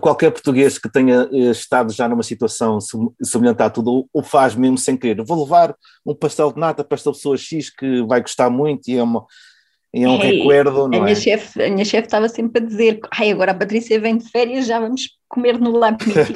qualquer 0.00 0.30
português 0.30 0.78
que 0.78 0.90
tenha 0.90 1.28
eh, 1.32 1.50
estado 1.50 1.92
já 1.92 2.08
numa 2.08 2.22
situação 2.22 2.78
semelhante 3.22 3.62
a 3.62 3.68
tudo, 3.68 4.08
o 4.12 4.22
faz 4.22 4.54
mesmo 4.54 4.78
sem 4.78 4.96
querer. 4.96 5.24
Vou 5.24 5.42
levar 5.42 5.74
um 6.06 6.14
pastel 6.14 6.52
de 6.52 6.60
nata 6.60 6.84
para 6.84 6.94
esta 6.94 7.10
pessoa 7.10 7.36
X 7.36 7.70
que 7.70 8.02
vai 8.04 8.20
gostar 8.20 8.48
muito 8.48 8.88
e 8.88 8.96
é 8.96 9.02
uma, 9.02 9.26
é 10.02 10.08
um 10.08 10.20
hey, 10.20 10.38
recuerdo, 10.38 10.88
não 10.88 10.94
a 10.94 10.96
é? 10.96 11.00
Minha 11.04 11.14
chefe, 11.14 11.62
a 11.62 11.70
minha 11.70 11.84
chefe 11.84 12.06
estava 12.06 12.28
sempre 12.28 12.60
a 12.60 12.66
dizer, 12.66 12.98
ai, 13.12 13.30
agora 13.30 13.52
a 13.52 13.54
Patrícia 13.54 14.00
vem 14.00 14.18
de 14.18 14.28
férias, 14.28 14.66
já 14.66 14.80
vamos 14.80 15.10
comer 15.28 15.58
no 15.60 15.70
lab 15.70 15.96
meeting. 16.04 16.34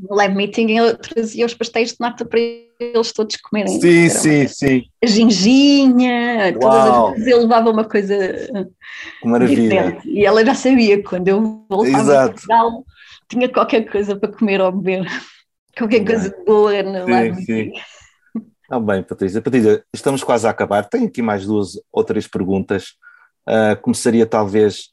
no 0.00 0.14
lab 0.14 0.34
meeting 0.34 0.70
eu 0.70 0.96
trazia 0.96 1.44
os 1.44 1.54
pastéis 1.54 1.90
de 1.90 1.96
nata 1.98 2.24
para 2.24 2.38
eles 2.38 3.12
todos 3.12 3.36
comerem. 3.38 3.80
Sim, 3.80 4.08
sim, 4.08 4.46
sim. 4.46 4.84
A 5.02 5.06
ginginha, 5.06 6.52
Uau. 6.52 6.60
todas 6.60 6.86
as 6.86 7.14
vezes 7.14 7.26
eu 7.32 7.40
levava 7.40 7.70
uma 7.70 7.84
coisa 7.84 8.16
maravilha. 9.24 9.62
Diferente. 9.62 10.08
E 10.08 10.24
ela 10.24 10.44
já 10.44 10.54
sabia 10.54 11.02
quando 11.02 11.26
eu 11.26 11.64
voltava 11.68 11.98
Exato. 11.98 12.28
a 12.28 12.32
Portugal 12.32 12.84
tinha 13.28 13.48
qualquer 13.48 13.90
coisa 13.90 14.14
para 14.14 14.32
comer 14.32 14.60
ou 14.60 14.70
beber. 14.70 15.04
Qualquer 15.76 16.06
coisa 16.06 16.34
boa 16.46 16.82
no 16.82 17.04
sim, 17.04 17.10
lab 17.10 17.36
meeting. 17.36 17.44
Sim. 17.44 17.72
Ah, 18.68 18.80
bem, 18.80 19.02
Patrícia. 19.02 19.40
Patrícia, 19.40 19.84
estamos 19.92 20.24
quase 20.24 20.46
a 20.46 20.50
acabar. 20.50 20.88
Tenho 20.88 21.06
aqui 21.06 21.22
mais 21.22 21.46
duas 21.46 21.80
ou 21.92 22.02
três 22.02 22.26
perguntas. 22.26 22.96
Uh, 23.48 23.80
começaria 23.80 24.26
talvez 24.26 24.90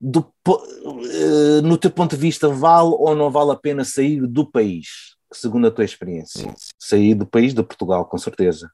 do, 0.00 0.20
uh, 0.46 1.62
no 1.62 1.76
teu 1.76 1.90
ponto 1.90 2.14
de 2.14 2.20
vista, 2.20 2.48
vale 2.48 2.90
ou 2.90 3.14
não 3.16 3.30
vale 3.30 3.50
a 3.50 3.56
pena 3.56 3.84
sair 3.84 4.24
do 4.26 4.48
país? 4.48 5.16
Segundo 5.32 5.66
a 5.66 5.70
tua 5.70 5.84
experiência. 5.84 6.54
Sair 6.78 7.14
do 7.14 7.26
país 7.26 7.52
de 7.52 7.62
Portugal, 7.62 8.04
com 8.04 8.18
certeza. 8.18 8.70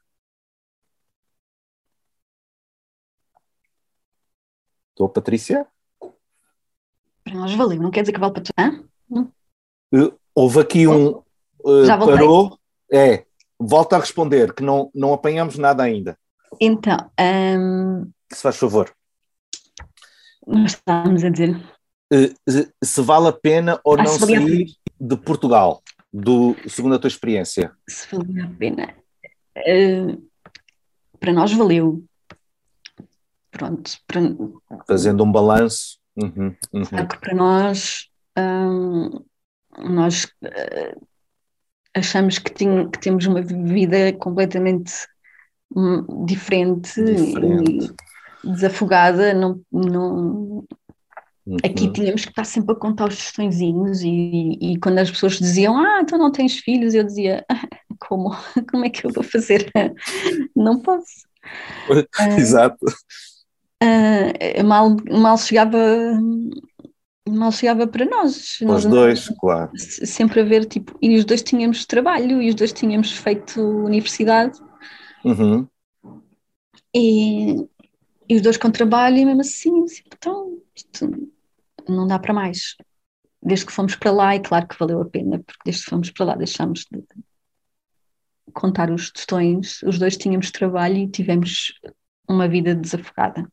Estou, 4.90 5.09
Patrícia? 5.09 5.66
Para 7.25 7.35
nós 7.35 7.55
valeu, 7.55 7.81
não 7.81 7.90
quer 7.90 8.03
dizer 8.03 8.12
que 8.12 8.21
vale 8.21 8.35
para 8.35 8.43
tu. 8.43 8.53
Uh, 9.93 10.12
houve 10.35 10.61
aqui 10.61 10.87
um. 10.87 11.23
Já 11.87 11.97
voltei. 11.97 12.16
Parou. 12.16 12.59
É, 12.93 13.25
volta 13.61 13.96
a 13.96 14.01
responder, 14.01 14.55
que 14.55 14.62
não, 14.62 14.90
não 14.94 15.12
apanhamos 15.12 15.59
nada 15.59 15.83
ainda. 15.83 16.18
Então, 16.59 17.11
um... 17.20 18.11
se 18.33 18.40
faz 18.40 18.57
favor. 18.57 18.92
Nós 20.46 20.73
estávamos 20.73 21.23
a 21.23 21.29
dizer. 21.29 21.57
Uh, 22.12 22.35
se 22.83 23.03
vale 23.03 23.29
a 23.29 23.33
pena 23.33 23.79
ou 23.85 23.94
ah, 23.94 24.03
não 24.03 24.07
sair 24.18 24.66
de 25.01 25.16
Portugal, 25.16 25.83
do, 26.12 26.57
segundo 26.66 26.94
a 26.94 26.99
tua 26.99 27.09
experiência? 27.09 27.73
Se 27.88 28.16
vale 28.16 28.40
a 28.40 28.49
pena. 28.49 28.94
Uh, 29.57 30.29
para 31.20 31.33
nós 31.33 31.53
valeu. 31.53 32.03
Pronto. 33.51 33.92
Para... 34.07 34.20
Fazendo 34.88 35.23
um 35.23 35.31
balanço. 35.31 36.01
Uhum, 36.16 36.55
uhum. 36.73 37.07
Para 37.20 37.35
nós, 37.35 38.09
um, 38.37 39.25
nós 39.79 40.25
uh, 40.25 41.10
achamos 42.01 42.39
que, 42.39 42.53
que 42.53 42.99
temos 43.01 43.27
uma 43.27 43.43
vida 43.43 44.13
completamente 44.15 44.93
hum, 45.75 46.25
diferente, 46.27 47.03
diferente. 47.03 47.95
e 48.45 48.51
desafogada, 48.53 49.33
não, 49.33 49.61
não, 49.71 50.65
Uhum. 51.47 51.57
Aqui 51.65 51.91
tínhamos 51.91 52.25
que 52.25 52.31
estar 52.31 52.45
sempre 52.45 52.73
a 52.73 52.79
contar 52.79 53.09
os 53.09 53.17
tostõezinhos 53.17 54.03
e, 54.03 54.57
e, 54.61 54.79
quando 54.79 54.99
as 54.99 55.11
pessoas 55.11 55.39
diziam, 55.39 55.77
ah, 55.77 56.01
então 56.01 56.17
não 56.17 56.31
tens 56.31 56.59
filhos, 56.59 56.95
eu 56.95 57.03
dizia, 57.03 57.45
ah, 57.49 57.67
como? 57.99 58.31
Como 58.71 58.85
é 58.85 58.91
que 58.91 59.07
eu 59.07 59.11
vou 59.11 59.25
fazer? 59.25 59.71
não 60.55 60.81
posso. 60.81 61.27
Exato. 62.39 62.87
Uh, 63.83 64.63
mal, 64.65 64.95
mal 65.11 65.39
chegava 65.39 65.79
mal 67.31 67.53
chegava 67.53 67.87
para 67.87 68.05
nós. 68.05 68.61
Os 68.61 68.85
dois, 68.85 69.29
claro. 69.38 69.71
Sempre 69.77 70.40
a 70.40 70.45
ver, 70.45 70.64
tipo, 70.66 70.97
e 71.01 71.16
os 71.16 71.25
dois 71.25 71.43
tínhamos 71.43 71.87
trabalho, 71.87 72.43
e 72.43 72.49
os 72.49 72.55
dois 72.55 72.73
tínhamos 72.73 73.12
feito 73.12 73.61
universidade. 73.61 74.59
Uhum. 75.25 75.66
E, 76.95 77.55
e 78.29 78.37
os 78.37 78.43
dois 78.43 78.57
com 78.57 78.71
trabalho, 78.71 79.19
e 79.19 79.25
mesmo 79.25 79.40
assim, 79.40 79.85
assim, 79.85 80.03
então, 80.07 80.59
isto 80.75 81.31
não 81.88 82.07
dá 82.07 82.19
para 82.19 82.35
mais. 82.35 82.77
Desde 83.43 83.66
que 83.66 83.73
fomos 83.73 83.95
para 83.97 84.11
lá, 84.11 84.37
e 84.37 84.40
claro 84.40 84.69
que 84.69 84.79
valeu 84.79 85.01
a 85.01 85.07
pena, 85.07 85.38
porque 85.38 85.61
desde 85.64 85.85
que 85.85 85.90
fomos 85.90 86.11
para 86.11 86.27
lá 86.27 86.37
deixámos 86.37 86.87
de 86.90 87.03
contar 88.53 88.90
os 88.90 89.11
tostões, 89.11 89.83
os 89.83 89.99
dois 89.99 90.16
tínhamos 90.16 90.51
trabalho 90.51 90.97
e 90.97 91.09
tivemos 91.09 91.73
uma 92.29 92.49
vida 92.49 92.75
desafogada. 92.75 93.51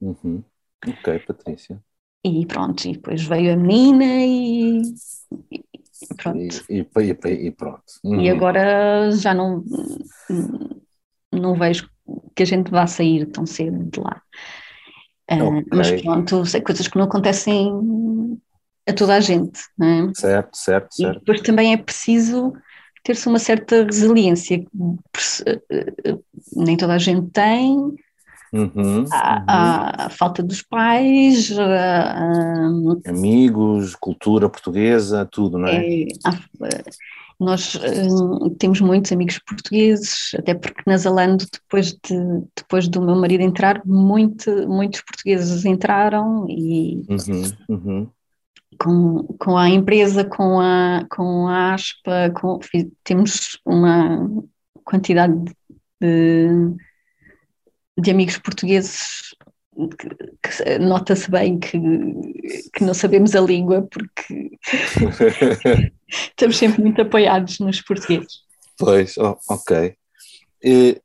Uhum. 0.00 0.42
Ok, 0.86 1.18
Patrícia. 1.20 1.82
E 2.24 2.46
pronto, 2.46 2.84
e 2.86 2.92
depois 2.92 3.22
veio 3.24 3.52
a 3.52 3.56
menina 3.56 4.04
e, 4.04 4.82
e 5.52 6.14
pronto. 6.16 6.64
E, 6.68 6.86
e, 6.86 7.46
e 7.46 7.50
pronto. 7.52 7.84
Uhum. 8.04 8.20
E 8.20 8.30
agora 8.30 9.10
já 9.12 9.32
não, 9.32 9.64
não 11.32 11.54
vejo 11.54 11.88
que 12.34 12.42
a 12.42 12.46
gente 12.46 12.70
vá 12.70 12.86
sair 12.86 13.26
tão 13.26 13.46
cedo 13.46 13.84
de 13.84 14.00
lá. 14.00 14.22
Uh, 15.30 15.62
Mas 15.70 16.00
pronto, 16.02 16.46
sei 16.46 16.60
coisas 16.60 16.88
que 16.88 16.96
não 16.96 17.04
acontecem 17.04 17.70
a 18.88 18.92
toda 18.92 19.14
a 19.14 19.20
gente, 19.20 19.60
não 19.76 19.86
é? 19.86 20.12
Certo, 20.14 20.56
certo, 20.56 20.94
certo. 20.94 21.16
E 21.16 21.18
depois 21.18 21.40
também 21.42 21.74
é 21.74 21.76
preciso 21.76 22.54
ter-se 23.04 23.28
uma 23.28 23.38
certa 23.38 23.84
resiliência, 23.84 24.64
nem 26.56 26.76
toda 26.76 26.94
a 26.94 26.98
gente 26.98 27.30
tem, 27.30 27.94
Uhum, 28.52 29.04
a, 29.12 30.06
a, 30.06 30.10
falta 30.10 30.42
dos 30.42 30.62
pais, 30.62 31.56
a, 31.58 32.70
amigos, 33.06 33.94
cultura 33.94 34.48
portuguesa, 34.48 35.28
tudo, 35.30 35.58
não 35.58 35.68
é? 35.68 36.02
é 36.02 36.06
nós 37.38 37.76
uh, 37.76 38.50
temos 38.58 38.80
muitos 38.80 39.12
amigos 39.12 39.38
portugueses, 39.38 40.34
até 40.36 40.54
porque 40.54 40.82
na 40.86 40.96
Zalando, 40.96 41.44
depois, 41.52 41.92
de, 41.92 42.42
depois 42.56 42.88
do 42.88 43.00
meu 43.00 43.14
marido 43.14 43.42
entrar, 43.42 43.80
muito, 43.84 44.50
muitos 44.66 45.02
portugueses 45.02 45.64
entraram 45.64 46.46
e 46.48 47.04
uhum, 47.08 47.42
uhum. 47.68 48.08
Com, 48.80 49.22
com 49.38 49.56
a 49.56 49.68
empresa, 49.68 50.24
com 50.24 50.60
a, 50.60 51.04
com 51.10 51.48
a 51.48 51.74
ASPA, 51.74 52.30
com, 52.30 52.60
temos 53.02 53.58
uma 53.64 54.28
quantidade 54.84 55.34
de 55.34 55.52
de 56.00 56.76
amigos 58.06 58.38
portugueses 58.38 59.34
que, 59.86 60.08
que 60.42 60.78
nota-se 60.78 61.30
bem 61.30 61.58
que, 61.58 61.78
que 62.72 62.84
não 62.84 62.94
sabemos 62.94 63.34
a 63.34 63.40
língua 63.40 63.86
porque 63.90 64.58
estamos 66.08 66.56
sempre 66.56 66.82
muito 66.82 67.00
apoiados 67.00 67.60
nos 67.60 67.80
portugueses. 67.80 68.40
Pois, 68.76 69.16
oh, 69.18 69.36
ok. 69.48 69.94
E, 70.62 71.00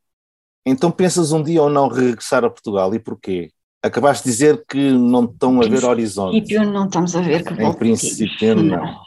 então 0.66 0.90
pensas 0.92 1.32
um 1.32 1.44
dia 1.44 1.62
ou 1.62 1.70
não 1.70 1.88
regressar 1.88 2.44
a 2.44 2.50
Portugal 2.50 2.94
e 2.96 3.00
porquê? 3.00 3.52
Acabaste 3.82 4.24
de 4.24 4.32
dizer 4.32 4.64
que 4.68 4.92
não 4.92 5.26
estão 5.26 5.62
a 5.62 5.68
ver 5.68 5.84
horizontes. 5.84 6.38
Em 6.38 6.40
princípio 6.40 6.72
não 6.72 6.86
estamos 6.86 7.16
a 7.16 7.22
ver 7.22 7.44
que 7.44 7.54
Em 7.62 7.74
princípio 7.74 8.56
não. 8.56 9.02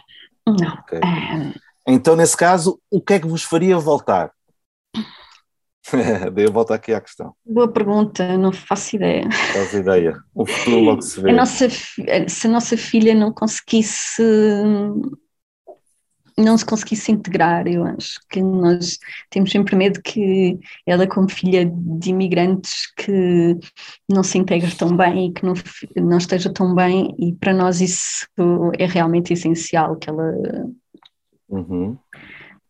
Não. 0.47 0.75
Okay. 0.83 1.01
Um... 1.01 1.53
Então 1.89 2.15
nesse 2.15 2.37
caso, 2.37 2.79
o 2.91 3.01
que 3.01 3.15
é 3.15 3.19
que 3.19 3.27
vos 3.27 3.43
faria 3.43 3.79
voltar? 3.79 4.31
Daí 6.33 6.45
eu 6.45 6.53
volto 6.53 6.73
aqui 6.73 6.93
à 6.93 7.01
questão. 7.01 7.35
Boa 7.45 7.69
pergunta, 7.69 8.37
não 8.37 8.53
faço 8.53 8.97
ideia. 8.97 9.29
Faz 9.53 9.73
ideia. 9.73 10.17
O 10.35 10.47
futuro 10.47 10.81
logo 10.81 11.03
se 11.03 11.21
vê. 11.21 11.31
A 11.31 11.33
nossa, 11.33 11.69
se 11.69 12.47
a 12.47 12.51
nossa 12.51 12.77
filha 12.77 13.15
não 13.15 13.33
conseguisse 13.33 14.23
não 16.39 16.57
se 16.57 16.65
conseguisse 16.65 17.11
integrar. 17.11 17.67
Eu 17.67 17.85
acho 17.85 18.21
que 18.29 18.43
nós 18.43 18.99
temos 19.31 19.51
sempre 19.51 19.75
medo 19.75 20.03
que 20.03 20.59
ela, 20.87 21.07
como 21.07 21.31
filha 21.31 21.65
de 21.65 22.11
imigrantes, 22.11 22.93
que 22.95 23.57
não 24.09 24.23
se 24.23 24.39
integre 24.39 24.75
tão 24.77 24.97
bem 24.97 25.29
e 25.29 25.33
que 25.33 25.45
não, 25.45 25.55
não 25.97 26.19
esteja 26.19 26.53
tão 26.53 26.75
bem, 26.75 27.15
e 27.19 27.33
para 27.33 27.55
nós 27.55 27.81
isso 27.81 28.27
é 28.79 28.87
realmente 28.87 29.33
essencial, 29.33 29.97
que 29.97 30.11
ela. 30.11 30.33
Uhum. 31.49 31.97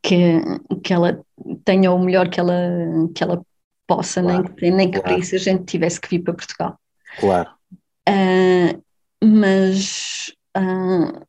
Que, 0.06 0.40
que 0.84 0.92
ela 0.92 1.20
tenha 1.64 1.90
o 1.90 1.98
melhor 1.98 2.28
que 2.28 2.38
ela, 2.38 2.54
que 3.12 3.24
ela 3.24 3.44
possa, 3.86 4.22
claro, 4.22 4.42
nem 4.42 4.54
que, 4.54 4.70
nem 4.70 4.90
que 4.90 5.00
claro. 5.00 5.14
para 5.14 5.18
isso 5.18 5.34
a 5.34 5.38
gente 5.38 5.64
tivesse 5.64 6.00
que 6.00 6.08
vir 6.08 6.20
para 6.20 6.34
Portugal. 6.34 6.78
Claro. 7.18 7.50
Uh, 8.08 8.82
mas 9.24 10.32
uh, 10.56 11.26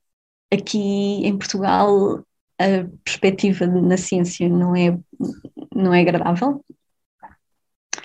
aqui 0.54 1.26
em 1.26 1.38
Portugal 1.38 2.24
a 2.60 2.88
perspectiva 3.04 3.68
na 3.68 3.98
ciência 3.98 4.50
não 4.50 4.76
é, 4.76 4.98
não 5.74 5.94
é 5.94 6.02
agradável. 6.02 6.63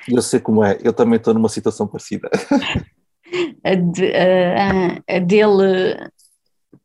Eu 0.08 0.20
sei 0.20 0.40
como 0.40 0.64
é, 0.64 0.78
eu 0.82 0.92
também 0.92 1.16
estou 1.16 1.32
numa 1.32 1.48
situação 1.48 1.86
parecida. 1.86 2.28
a, 3.64 3.74
de, 3.74 4.12
a, 4.14 5.16
a 5.16 5.18
dele, 5.20 6.10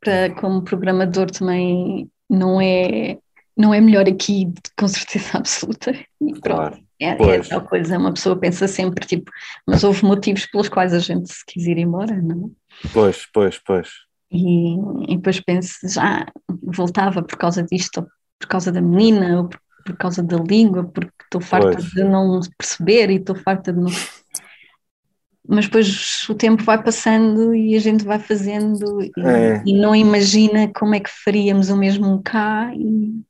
para, 0.00 0.34
como 0.40 0.62
programador, 0.62 1.30
também 1.30 2.10
não 2.28 2.60
é, 2.60 3.18
não 3.58 3.74
é 3.74 3.80
melhor 3.80 4.08
aqui, 4.08 4.52
com 4.78 4.86
certeza 4.86 5.36
absoluta. 5.38 5.92
E 6.20 6.40
pronto. 6.40 6.78
É, 7.00 7.10
é 7.10 7.40
tal 7.40 7.60
coisa, 7.62 7.96
uma 7.96 8.12
pessoa 8.12 8.36
pensa 8.36 8.66
sempre, 8.66 9.06
tipo, 9.06 9.30
mas 9.66 9.84
houve 9.84 10.04
motivos 10.04 10.46
pelos 10.46 10.68
quais 10.68 10.92
a 10.92 10.98
gente 10.98 11.32
se 11.32 11.44
quis 11.46 11.66
ir 11.66 11.78
embora, 11.78 12.20
não? 12.20 12.50
Pois, 12.92 13.26
pois, 13.32 13.58
pois. 13.58 13.88
E, 14.30 14.74
e 15.08 15.16
depois 15.16 15.40
penso, 15.40 15.88
já 15.88 16.26
voltava 16.48 17.22
por 17.22 17.38
causa 17.38 17.62
disto, 17.62 18.06
por 18.38 18.48
causa 18.48 18.72
da 18.72 18.80
menina, 18.80 19.42
ou 19.42 19.48
por, 19.48 19.60
por 19.86 19.96
causa 19.96 20.22
da 20.22 20.38
língua, 20.38 20.84
porque 20.84 21.12
estou 21.22 21.40
farta 21.40 21.72
pois. 21.72 21.84
de 21.84 22.02
não 22.02 22.40
perceber 22.58 23.10
e 23.10 23.16
estou 23.16 23.36
farta 23.36 23.72
de 23.72 23.80
não. 23.80 23.90
Mas 25.48 25.64
depois 25.64 26.28
o 26.28 26.34
tempo 26.34 26.62
vai 26.64 26.82
passando 26.82 27.54
e 27.54 27.74
a 27.74 27.80
gente 27.80 28.04
vai 28.04 28.18
fazendo 28.18 29.00
e, 29.00 29.10
é. 29.18 29.62
e 29.64 29.72
não 29.72 29.94
imagina 29.94 30.68
como 30.74 30.94
é 30.94 31.00
que 31.00 31.10
faríamos 31.24 31.70
o 31.70 31.76
mesmo 31.76 32.20
cá. 32.22 32.72
E, 32.74 33.22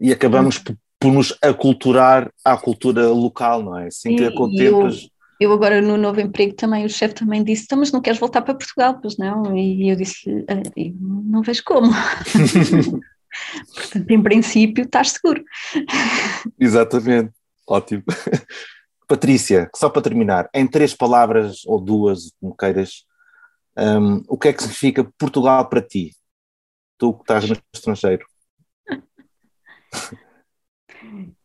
e 0.00 0.12
acabamos 0.12 0.58
por, 0.58 0.76
por 0.98 1.12
nos 1.12 1.36
aculturar 1.42 2.30
à 2.44 2.56
cultura 2.56 3.08
local, 3.08 3.62
não 3.62 3.78
é? 3.78 3.88
Assim 3.88 4.16
que 4.16 4.30
contemplas 4.32 5.08
eu 5.40 5.52
agora 5.52 5.82
no 5.82 5.96
novo 5.96 6.20
emprego 6.20 6.54
também, 6.54 6.84
o 6.84 6.88
chefe 6.88 7.14
também 7.14 7.42
disse, 7.42 7.64
então, 7.64 7.78
mas 7.78 7.90
não 7.90 8.00
queres 8.00 8.18
voltar 8.18 8.42
para 8.42 8.54
Portugal? 8.54 8.98
Pois 9.00 9.16
não, 9.16 9.56
e 9.56 9.90
eu 9.90 9.96
disse 9.96 10.44
ah, 10.48 10.62
não 11.00 11.42
vejo 11.42 11.62
como. 11.64 11.90
Portanto, 13.74 14.10
em 14.10 14.22
princípio, 14.22 14.84
estás 14.84 15.10
seguro. 15.10 15.44
Exatamente, 16.58 17.32
ótimo. 17.66 18.04
Patrícia, 19.08 19.68
só 19.74 19.90
para 19.90 20.02
terminar, 20.02 20.48
em 20.54 20.66
três 20.66 20.94
palavras 20.94 21.62
ou 21.66 21.80
duas, 21.80 22.32
como 22.40 22.56
queiras, 22.56 23.04
um, 23.76 24.22
o 24.28 24.38
que 24.38 24.48
é 24.48 24.52
que 24.52 24.62
significa 24.62 25.04
Portugal 25.18 25.68
para 25.68 25.82
ti? 25.82 26.12
Tu 26.96 27.12
que 27.12 27.22
estás 27.22 27.48
no 27.50 27.56
estrangeiro. 27.74 28.24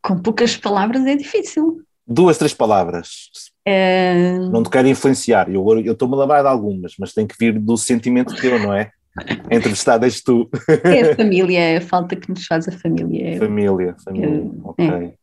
Com 0.01 0.19
poucas 0.19 0.55
palavras 0.57 1.05
é 1.05 1.15
difícil. 1.15 1.81
Duas, 2.07 2.37
três 2.37 2.53
palavras. 2.53 3.29
É... 3.65 4.37
Não 4.39 4.63
te 4.63 4.69
quero 4.69 4.87
influenciar, 4.87 5.49
eu 5.49 5.91
estou-me 5.91 6.15
a 6.15 6.19
lembrar 6.19 6.41
de 6.41 6.47
algumas, 6.47 6.93
mas 6.97 7.13
tem 7.13 7.27
que 7.27 7.35
vir 7.39 7.59
do 7.59 7.77
sentimento 7.77 8.35
teu, 8.35 8.57
não 8.59 8.73
é? 8.73 8.89
Entrevistada 9.51 10.05
és 10.05 10.21
tu. 10.21 10.49
É 10.83 11.11
a 11.11 11.15
família, 11.15 11.59
é 11.59 11.77
a 11.77 11.81
falta 11.81 12.15
que 12.15 12.29
nos 12.29 12.45
faz 12.45 12.67
a 12.67 12.71
família. 12.71 13.37
Família, 13.37 13.95
família, 14.03 14.51
ok. 14.63 14.87
É. 14.87 15.13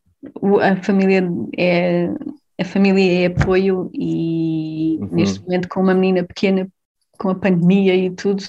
A 0.61 0.83
família 0.83 1.29
é, 1.57 2.09
a 2.59 2.65
família 2.65 3.21
é 3.21 3.25
apoio 3.27 3.89
e 3.93 4.97
uhum. 4.99 5.09
neste 5.11 5.41
momento 5.41 5.69
com 5.69 5.79
uma 5.79 5.93
menina 5.93 6.23
pequena, 6.23 6.67
com 7.17 7.29
a 7.29 7.35
pandemia 7.35 7.95
e 7.95 8.09
tudo, 8.09 8.43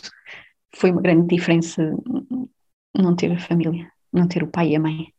foi 0.75 0.91
uma 0.91 1.03
grande 1.03 1.27
diferença 1.35 1.95
não 2.97 3.14
ter 3.14 3.33
a 3.33 3.38
família, 3.38 3.91
não 4.12 4.27
ter 4.27 4.42
o 4.42 4.49
pai 4.49 4.71
e 4.71 4.77
a 4.77 4.81
mãe. 4.81 5.12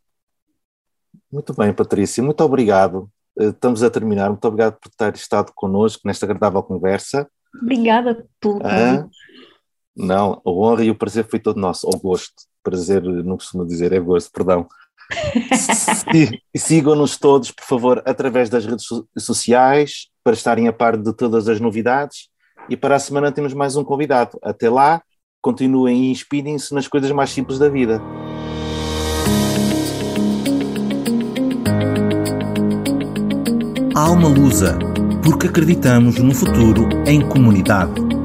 Muito 1.32 1.54
bem, 1.54 1.74
Patrícia, 1.74 2.24
muito 2.24 2.44
obrigado. 2.44 3.10
Eh, 3.40 3.50
estamos 3.50 3.82
a 3.84 3.90
terminar. 3.90 4.30
Muito 4.30 4.46
obrigado 4.46 4.78
por 4.80 4.90
ter 4.90 5.16
estado 5.16 5.52
connosco 5.56 6.02
nesta 6.06 6.26
agradável 6.26 6.62
conversa. 6.62 7.30
Obrigada 7.62 8.26
pelo 8.40 8.60
ah, 8.64 9.08
Não, 9.96 10.42
a 10.46 10.50
honra 10.50 10.84
e 10.84 10.92
o 10.92 10.96
prazer 10.96 11.26
foi 11.28 11.40
todo 11.40 11.60
nosso, 11.60 11.88
ou 11.88 11.98
gosto. 12.00 12.34
Prazer, 12.62 13.02
não 13.02 13.38
costumo 13.38 13.66
dizer, 13.66 13.94
é 13.94 14.00
gosto, 14.00 14.32
perdão. 14.32 14.68
sigam-nos 16.56 17.18
todos, 17.18 17.52
por 17.52 17.66
favor, 17.66 18.04
através 18.06 18.50
das 18.50 18.66
redes 18.66 18.86
sociais, 19.18 20.10
para 20.24 20.34
estarem 20.34 20.68
a 20.68 20.74
par 20.74 20.98
de 20.98 21.14
todas 21.14 21.48
as 21.48 21.60
novidades. 21.60 22.30
E 22.70 22.78
para 22.78 22.96
a 22.96 23.00
semana 23.00 23.32
temos 23.32 23.54
mais 23.54 23.76
um 23.76 23.84
convidado. 23.84 24.38
Até 24.44 24.70
lá, 24.70 25.02
continuem 25.42 26.06
e 26.06 26.12
inspirem-se 26.12 26.74
nas 26.74 26.88
coisas 26.88 27.12
mais 27.12 27.32
simples 27.32 27.58
da 27.58 27.70
vida. 27.70 28.00
Alma 34.10 34.28
Lusa, 34.28 34.76
porque 35.24 35.46
acreditamos 35.46 36.18
no 36.18 36.34
futuro 36.34 36.90
em 37.06 37.22
comunidade. 37.22 38.19